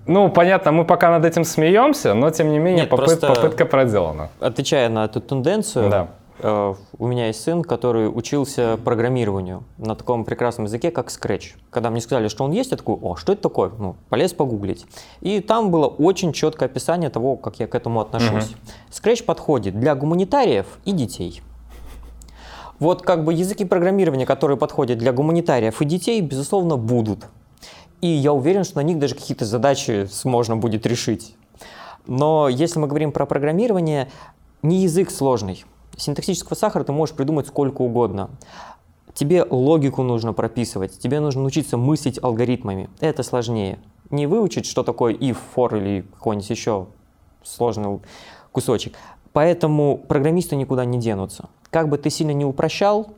[0.06, 4.28] Ну, понятно, мы пока над этим смеемся, но тем не менее Нет, попыт- попытка проделана.
[4.38, 6.06] Отвечая на эту тенденцию, Да.
[6.38, 11.54] Э, у меня есть сын, который учился программированию на таком прекрасном языке, как Scratch.
[11.70, 13.70] Когда мне сказали, что он есть, я такой, о, что это такое?
[13.78, 14.86] Ну, полез погуглить.
[15.20, 18.54] И там было очень четкое описание того, как я к этому отношусь.
[18.90, 21.42] Scratch подходит для гуманитариев и детей.
[22.78, 27.26] Вот как бы языки программирования, которые подходят для гуманитариев и детей, безусловно, будут.
[28.02, 31.34] И я уверен, что на них даже какие-то задачи можно будет решить.
[32.06, 34.08] Но если мы говорим про программирование,
[34.62, 35.64] не язык сложный.
[35.96, 38.30] Синтаксического сахара ты можешь придумать сколько угодно.
[39.14, 42.90] Тебе логику нужно прописывать, тебе нужно научиться мыслить алгоритмами.
[43.00, 43.78] Это сложнее.
[44.10, 46.86] Не выучить, что такое if, for или какой-нибудь еще
[47.42, 48.00] сложный
[48.52, 48.94] кусочек.
[49.32, 51.48] Поэтому программисты никуда не денутся.
[51.70, 53.08] Как бы ты сильно не упрощал,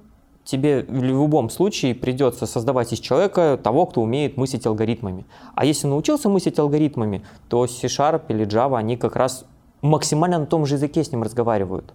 [0.45, 5.27] тебе в любом случае придется создавать из человека того, кто умеет мыслить алгоритмами.
[5.55, 9.45] А если научился мыслить алгоритмами, то C-Sharp или Java, они как раз
[9.83, 11.93] максимально на том же языке с ним разговаривают.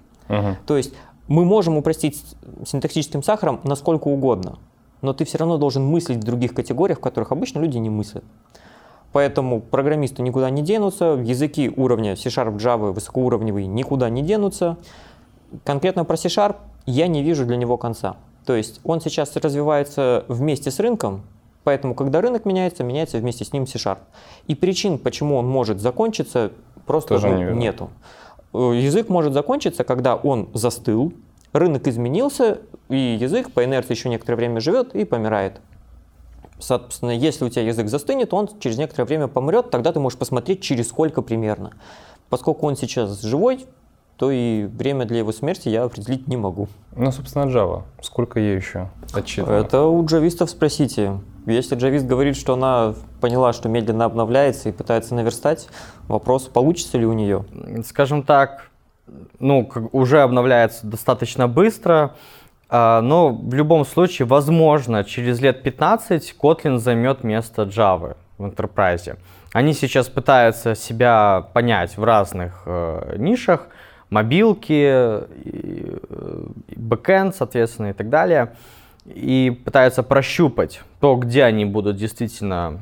[0.65, 0.93] То есть
[1.27, 2.23] мы можем упростить
[2.65, 4.59] синтаксическим сахаром насколько угодно,
[5.01, 8.23] но ты все равно должен мыслить в других категориях, в которых обычно люди не мыслят.
[9.11, 14.77] Поэтому программисты никуда не денутся, языки уровня C-Sharp, Java высокоуровневые никуда не денутся.
[15.63, 16.55] Конкретно про C-Sharp
[16.87, 18.17] я не вижу для него конца.
[18.45, 21.21] То есть он сейчас развивается вместе с рынком,
[21.63, 23.99] поэтому когда рынок меняется, меняется вместе с ним C-Sharp.
[24.47, 26.51] И причин, почему он может закончиться,
[26.87, 27.59] просто Тоже ну, не видно.
[27.59, 27.89] нету.
[27.91, 28.22] Э,
[28.53, 31.13] Язык может закончиться, когда он застыл,
[31.53, 35.59] рынок изменился, и язык по инерции еще некоторое время живет и помирает.
[36.59, 40.61] Соответственно, если у тебя язык застынет, он через некоторое время помрет, тогда ты можешь посмотреть,
[40.61, 41.71] через сколько примерно.
[42.29, 43.65] Поскольку он сейчас живой,
[44.17, 46.67] то и время для его смерти я определить не могу.
[46.95, 47.83] Ну, собственно, Java.
[48.01, 49.53] Сколько ей еще отчитано?
[49.53, 51.19] Это у джавистов спросите.
[51.45, 55.67] Если джавист говорит, что она поняла, что медленно обновляется и пытается наверстать,
[56.07, 57.45] вопрос, получится ли у нее.
[57.85, 58.69] скажем так,
[59.39, 62.15] ну, уже обновляется достаточно быстро,
[62.69, 69.17] а, но в любом случае, возможно, через лет 15 Kotlin займет место Java в Enterprise.
[69.51, 73.67] Они сейчас пытаются себя понять в разных э, нишах,
[74.13, 78.53] мобилки, и, э, и бэкэнд, соответственно, и так далее,
[79.05, 82.81] и пытаются прощупать то, где они будут действительно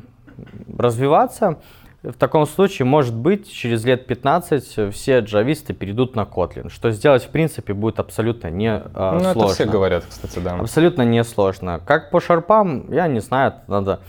[0.77, 1.59] развиваться.
[2.03, 7.23] В таком случае, может быть, через лет 15 все джависты перейдут на Kotlin, что сделать,
[7.23, 9.41] в принципе, будет абсолютно не а, Ну, сложно.
[9.43, 10.55] это все говорят, кстати, да.
[10.55, 11.79] Абсолютно несложно.
[11.85, 13.99] Как по шарпам, я не знаю, надо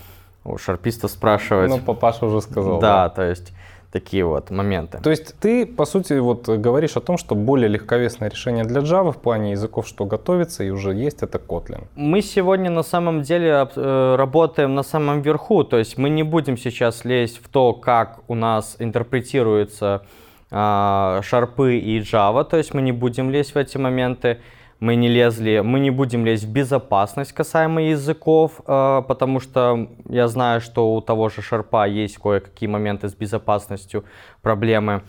[0.44, 1.68] у шарписта спрашивать.
[1.68, 2.80] Ну, папаша уже сказал.
[2.80, 3.52] да, то есть
[3.92, 4.98] такие вот моменты.
[5.02, 9.12] То есть ты, по сути, вот говоришь о том, что более легковесное решение для Java
[9.12, 11.84] в плане языков, что готовится и уже есть, это Kotlin.
[11.94, 16.56] Мы сегодня на самом деле э, работаем на самом верху, то есть мы не будем
[16.56, 20.02] сейчас лезть в то, как у нас интерпретируются
[20.50, 24.38] а, шарпы и Java, то есть мы не будем лезть в эти моменты.
[24.82, 30.26] Мы не лезли, мы не будем лезть в безопасность касаемо языков, э, потому что я
[30.26, 34.02] знаю, что у того же шарпа есть кое-какие моменты с безопасностью,
[34.42, 35.02] проблемы.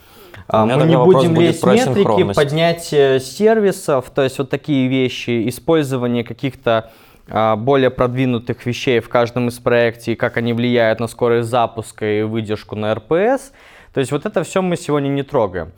[0.47, 6.23] А, Мы не будем лезть в метрики, поднятие сервисов, то есть вот такие вещи, использование
[6.23, 6.91] каких-то
[7.27, 12.05] а, более продвинутых вещей в каждом из проектов, и как они влияют на скорость запуска
[12.05, 13.51] и выдержку на РПС.
[13.91, 15.71] То есть вот это все мы сегодня не трогаем.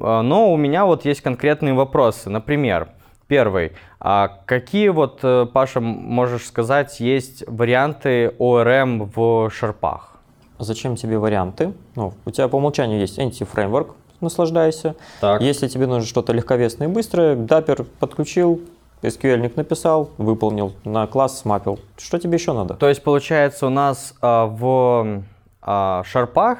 [0.00, 2.30] А, Но у меня вот есть конкретные вопросы.
[2.30, 2.88] Например,
[3.32, 3.72] первый.
[3.98, 10.20] А какие вот, э, Паша, можешь сказать, есть варианты ОРМ в шарпах?
[10.58, 11.72] Зачем тебе варианты?
[11.96, 14.96] Ну, у тебя по умолчанию есть anti-фреймворк, наслаждайся.
[15.22, 15.40] Так.
[15.40, 18.60] Если тебе нужно что-то легковесное и быстрое, дапер подключил,
[19.00, 21.78] SQL-ник написал, выполнил, на класс смапил.
[21.96, 22.74] Что тебе еще надо?
[22.74, 25.22] То есть, получается, у нас а, в
[25.62, 26.58] а, шарпах,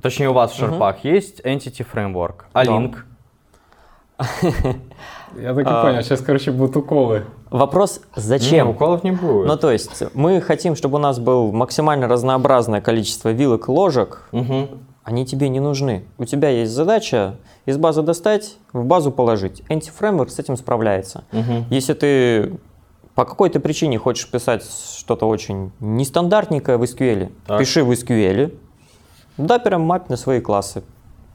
[0.00, 3.04] точнее, у вас в шарпах есть Entity Framework, а Да.
[5.40, 5.82] Я так и А.
[5.82, 7.24] понял, сейчас, короче, будут уколы.
[7.50, 8.68] Вопрос, Не, зачем?
[8.70, 9.46] уколов не будет.
[9.48, 14.28] Ну, то есть, мы хотим, чтобы у нас было максимально разнообразное количество вилок и ложек,
[14.32, 14.68] Мгм.
[15.02, 16.04] они тебе не нужны.
[16.18, 17.36] У тебя есть задача
[17.66, 19.62] из базы достать, в базу положить.
[19.68, 21.24] Anti-фреймворк с этим справляется.
[21.32, 21.64] Мгм.
[21.70, 22.58] Если ты
[23.16, 24.64] по какой-то причине хочешь писать
[24.96, 27.58] что-то очень нестандартненькое в SQL, Так.
[27.58, 28.52] пиши в SQL,
[29.36, 30.82] дапером мапь на свои классы.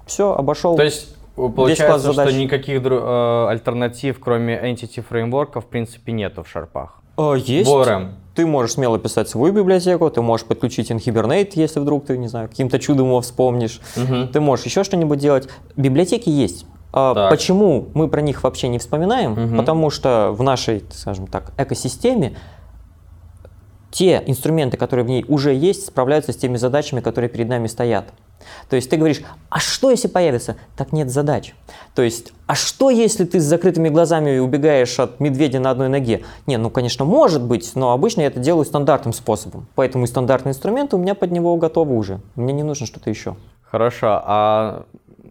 [0.05, 0.75] Все, обошел.
[0.77, 1.15] То есть
[1.47, 7.01] Получается, что никаких э, альтернатив, кроме Entity фреймворка, в принципе, нету в шарпах.
[7.17, 7.69] Э, Есть.
[7.69, 8.11] VRM.
[8.35, 12.47] Ты можешь смело писать свою библиотеку, ты можешь подключить Inhibernate, если вдруг ты, не знаю,
[12.47, 13.81] каким-то чудом его вспомнишь.
[13.97, 14.29] Мгм.
[14.29, 15.49] Ты можешь еще что-нибудь делать.
[15.75, 16.65] Библиотеки есть.
[16.91, 17.29] А Так.
[17.29, 19.31] Почему мы про них вообще не вспоминаем?
[19.31, 19.57] Мгм.
[19.57, 22.37] Потому что в нашей, скажем так, экосистеме
[23.91, 28.13] те инструменты, которые в ней уже есть, справляются с теми задачами, которые перед нами стоят.
[28.69, 30.57] То есть ты говоришь, а что если появится?
[30.77, 31.53] Так нет задач.
[31.95, 36.23] То есть, а что если ты с закрытыми глазами убегаешь от медведя на одной ноге?
[36.47, 39.67] Не, ну конечно может быть, но обычно я это делаю стандартным способом.
[39.75, 42.19] Поэтому и стандартные инструменты у меня под него готовы уже.
[42.35, 43.35] Мне не нужно что-то еще.
[43.63, 44.85] Хорошо, а,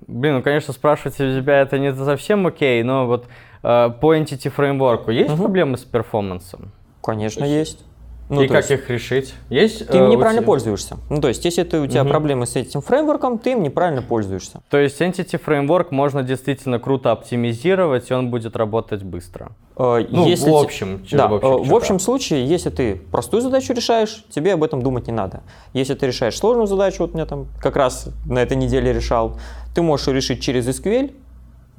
[0.07, 3.27] блин, ну, конечно, спрашивать у тебя это не совсем окей, но вот
[3.63, 5.39] э, по Entity фреймворку есть Мгм.
[5.39, 6.71] проблемы с перформансом?
[7.03, 7.85] Конечно, есть.
[8.29, 9.35] Ну, И как есть их решить?
[9.49, 9.87] Есть?
[9.89, 10.99] Ты э, им у неправильно тебя- пользуешься.
[11.09, 12.11] Ну, то есть, если ты, у тебя Мгм.
[12.11, 14.61] проблемы с этим фреймворком, ты им неправильно пользуешься.
[14.69, 19.53] То есть Entity фреймворк можно действительно круто оптимизировать, и он будет работать быстро.
[19.77, 23.41] Э, Ну, если в общем, да, в э, общих в общем случае, если ты простую
[23.41, 25.41] задачу решаешь, тебе об этом думать не надо.
[25.73, 29.39] Если ты решаешь сложную задачу, вот у меня там как раз на этой неделе решал,
[29.75, 31.13] ты можешь ее решить через SQL,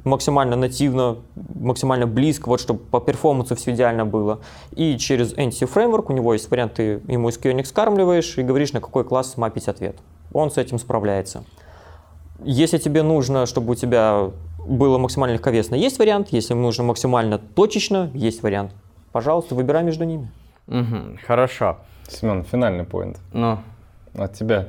[0.04, 1.18] максимально нативно,
[1.56, 4.40] максимально близко, вот чтобы по перформансу все идеально было.
[4.72, 8.82] И через Entity Framework у него есть вариант, ты ему SQL скармливаешь и говоришь, на
[8.82, 9.98] какой класс мапить ответ.
[10.34, 11.44] Он с этим справляется.
[12.44, 14.32] Если тебе нужно, чтобы у тебя
[14.66, 16.30] было максимально легковесно, есть вариант.
[16.32, 18.72] Если нужно максимально точечно, есть вариант.
[19.12, 20.32] Пожалуйста, выбирай между ними.
[20.68, 21.78] Мгм, хорошо.
[22.08, 23.60] Семен, финальный поинт Ну,
[24.16, 24.68] от тебя.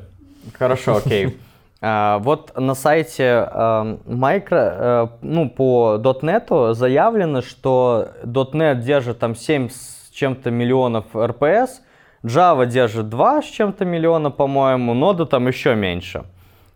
[0.59, 1.39] Хорошо, окей.
[1.83, 9.70] А, Вот на сайте Micro, э, ну, по .NET заявлено, что .NET держит там 7
[9.70, 11.81] с чем-то миллионов РПС,
[12.22, 16.24] Java держит 2 с чем-то миллиона, по-моему, нода там еще меньше.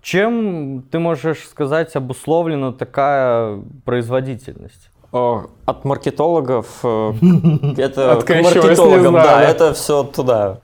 [0.01, 4.91] Чем, ты можешь сказать, обусловлена такая производительность?
[5.13, 7.13] От маркетологов э,
[7.77, 10.61] это От к маркетологам, да, это все туда.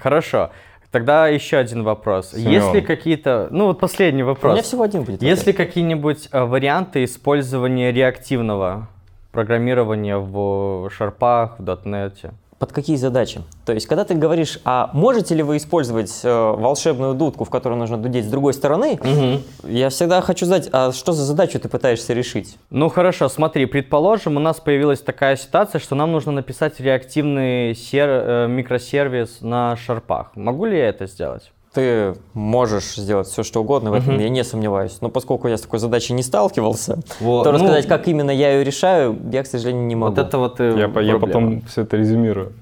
[0.00, 0.50] Хорошо.
[0.94, 2.30] Тогда еще один вопрос.
[2.30, 2.52] Семен.
[2.52, 3.48] Есть ли какие-то...
[3.50, 4.52] Ну, вот последний У вопрос.
[4.52, 5.20] меня всего один будет.
[5.22, 8.86] Есть ли какие-нибудь э, варианты использования реактивного
[9.32, 12.30] программирования в шарпах, в .NET?
[12.58, 13.42] Под какие задачи?
[13.66, 17.78] То есть, когда ты говоришь, а можете ли вы использовать э, волшебную дудку, в которую
[17.78, 18.98] нужно дудеть с другой стороны,
[19.64, 22.56] я всегда хочу знать, а что за задачу ты пытаешься решить?
[22.70, 28.08] Ну хорошо, смотри, предположим, у нас появилась такая ситуация, что нам нужно написать реактивный сер-
[28.08, 30.30] э, микросервис на шарпах.
[30.34, 31.50] Могу ли я это сделать?
[31.74, 34.98] Ты можешь сделать все, что угодно, в этом я не сомневаюсь.
[35.00, 38.52] Но поскольку я с такой задачей не сталкивался, Вот, то ну, рассказать, как именно я
[38.52, 40.14] ее решаю, я, к сожалению, не могу.
[40.14, 42.52] Вот это вот и Я, я потом все это резюмирую.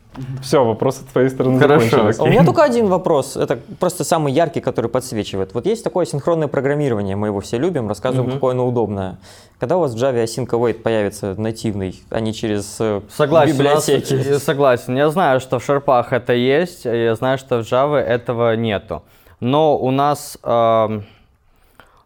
[0.42, 2.18] Все, вопросы с твоей стороны Хорошо, закончились.
[2.20, 5.54] У меня только один вопрос, это просто самый яркий, который подсвечивает.
[5.54, 8.34] Вот есть такое синхронное программирование, мы его все любим, рассказываем, Мгм.
[8.34, 9.18] какое оно удобное.
[9.58, 13.86] Когда у вас в Java async await появится нативный, а не через э, Согласен, нас-
[13.86, 14.28] библиотеки?
[14.28, 14.96] я согласен.
[14.96, 19.02] Я знаю, что в шарпах это есть, я знаю, что в Java этого нету.
[19.40, 21.04] Но у нас, эм,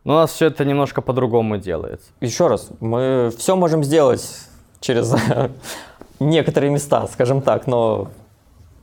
[0.05, 2.07] у нас все это немножко по-другому делается.
[2.21, 4.25] Еще раз, мы все можем сделать
[4.81, 5.13] через
[6.21, 8.09] некоторые места, скажем так, но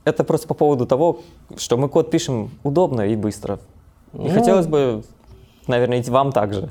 [0.04, 1.20] это просто по поводу того,
[1.56, 3.58] что мы код пишем удобно и быстро.
[4.12, 4.28] И Ну.
[4.30, 5.02] хотелось бы,
[5.66, 6.68] наверное, и вам также.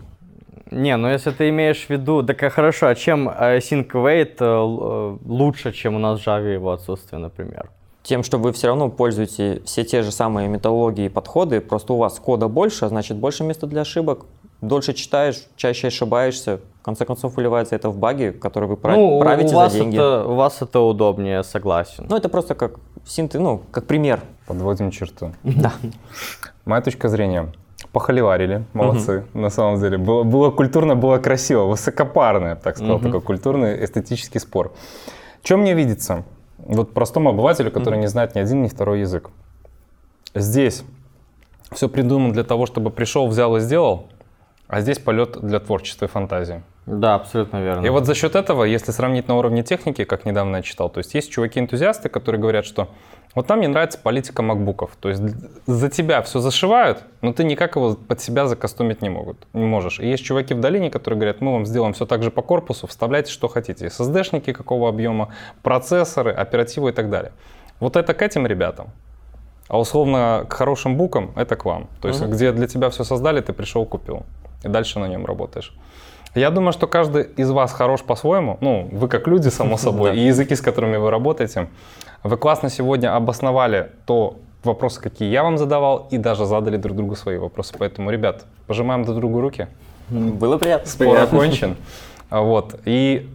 [0.71, 4.37] Не, ну если ты имеешь в виду, так а хорошо, а чем э, Sync Await
[4.39, 7.69] э, э, лучше, чем у нас в Java его отсутствие, например?
[8.01, 11.97] Тем, что вы все равно пользуете все те же самые методологии и подходы, просто у
[11.97, 14.25] вас кода больше, а значит больше места для ошибок.
[14.61, 16.59] Дольше читаешь, чаще ошибаешься.
[16.83, 19.95] В конце концов, выливается это в баги, которые вы ну, правите у за вас деньги.
[19.95, 22.05] Это, у вас это удобнее, согласен.
[22.09, 22.73] Ну, это просто как
[23.05, 24.19] синты, ну, как пример.
[24.47, 25.31] Подводим черту.
[26.65, 27.53] Моя точка зрения.
[27.93, 29.97] Похоливарили, молодцы, на самом деле.
[29.97, 33.05] Было, было культурно, было красиво, высокопарно, я бы так сказал, Мгм.
[33.05, 34.73] такой культурный эстетический спор.
[35.41, 36.25] Что мне видится?
[36.57, 39.29] Вот простому обывателю, который не знает ни один, ни второй язык.
[40.35, 40.83] Здесь
[41.71, 44.07] все придумано для того, чтобы пришел, взял и сделал,
[44.73, 46.63] а здесь полет для творчества и фантазии.
[46.87, 47.85] Да, абсолютно верно.
[47.85, 50.97] И вот за счет этого, если сравнить на уровне техники, как недавно я читал, то
[50.97, 52.89] есть есть чуваки-энтузиасты, которые говорят, что
[53.35, 54.91] вот нам не нравится политика макбуков.
[54.99, 55.21] То есть
[55.67, 59.99] за тебя все зашивают, но ты никак его под себя закастомить не, могут, не можешь.
[59.99, 62.87] И есть чуваки в долине, которые говорят, мы вам сделаем все так же по корпусу,
[62.87, 63.85] вставляйте что хотите.
[63.85, 65.29] SSD-шники какого объема,
[65.61, 67.31] процессоры, оперативу и так далее.
[67.79, 68.87] Вот это к этим ребятам.
[69.67, 71.87] А условно к хорошим букам это к вам.
[72.01, 74.23] То есть где для тебя все создали, ты пришел, купил.
[74.63, 75.73] И дальше на нем работаешь.
[76.35, 78.57] Я думаю, что каждый из вас хорош по-своему.
[78.61, 81.69] Ну, вы как люди, само собой, и языки, с которыми вы работаете.
[82.23, 87.15] Вы классно сегодня обосновали то вопросы, какие я вам задавал, и даже задали друг другу
[87.15, 87.75] свои вопросы.
[87.77, 89.67] Поэтому, ребят, пожимаем друг другу руки.
[90.09, 90.89] Было приятно.
[90.89, 91.75] Спор окончен.
[92.29, 92.79] Вот.
[92.85, 93.29] И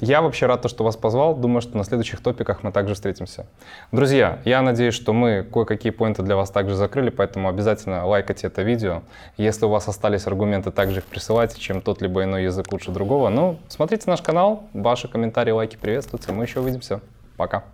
[0.00, 1.34] я вообще рад, то, что вас позвал.
[1.34, 3.46] Думаю, что на следующих топиках мы также встретимся.
[3.92, 8.62] Друзья, я надеюсь, что мы кое-какие поинты для вас также закрыли, поэтому обязательно лайкайте это
[8.62, 9.02] видео.
[9.36, 13.28] Если у вас остались аргументы, также их присылайте, чем тот либо иной язык лучше другого.
[13.28, 16.32] Ну, смотрите наш канал, ваши комментарии, лайки приветствуются.
[16.32, 17.00] Мы еще увидимся.
[17.36, 17.66] Пока.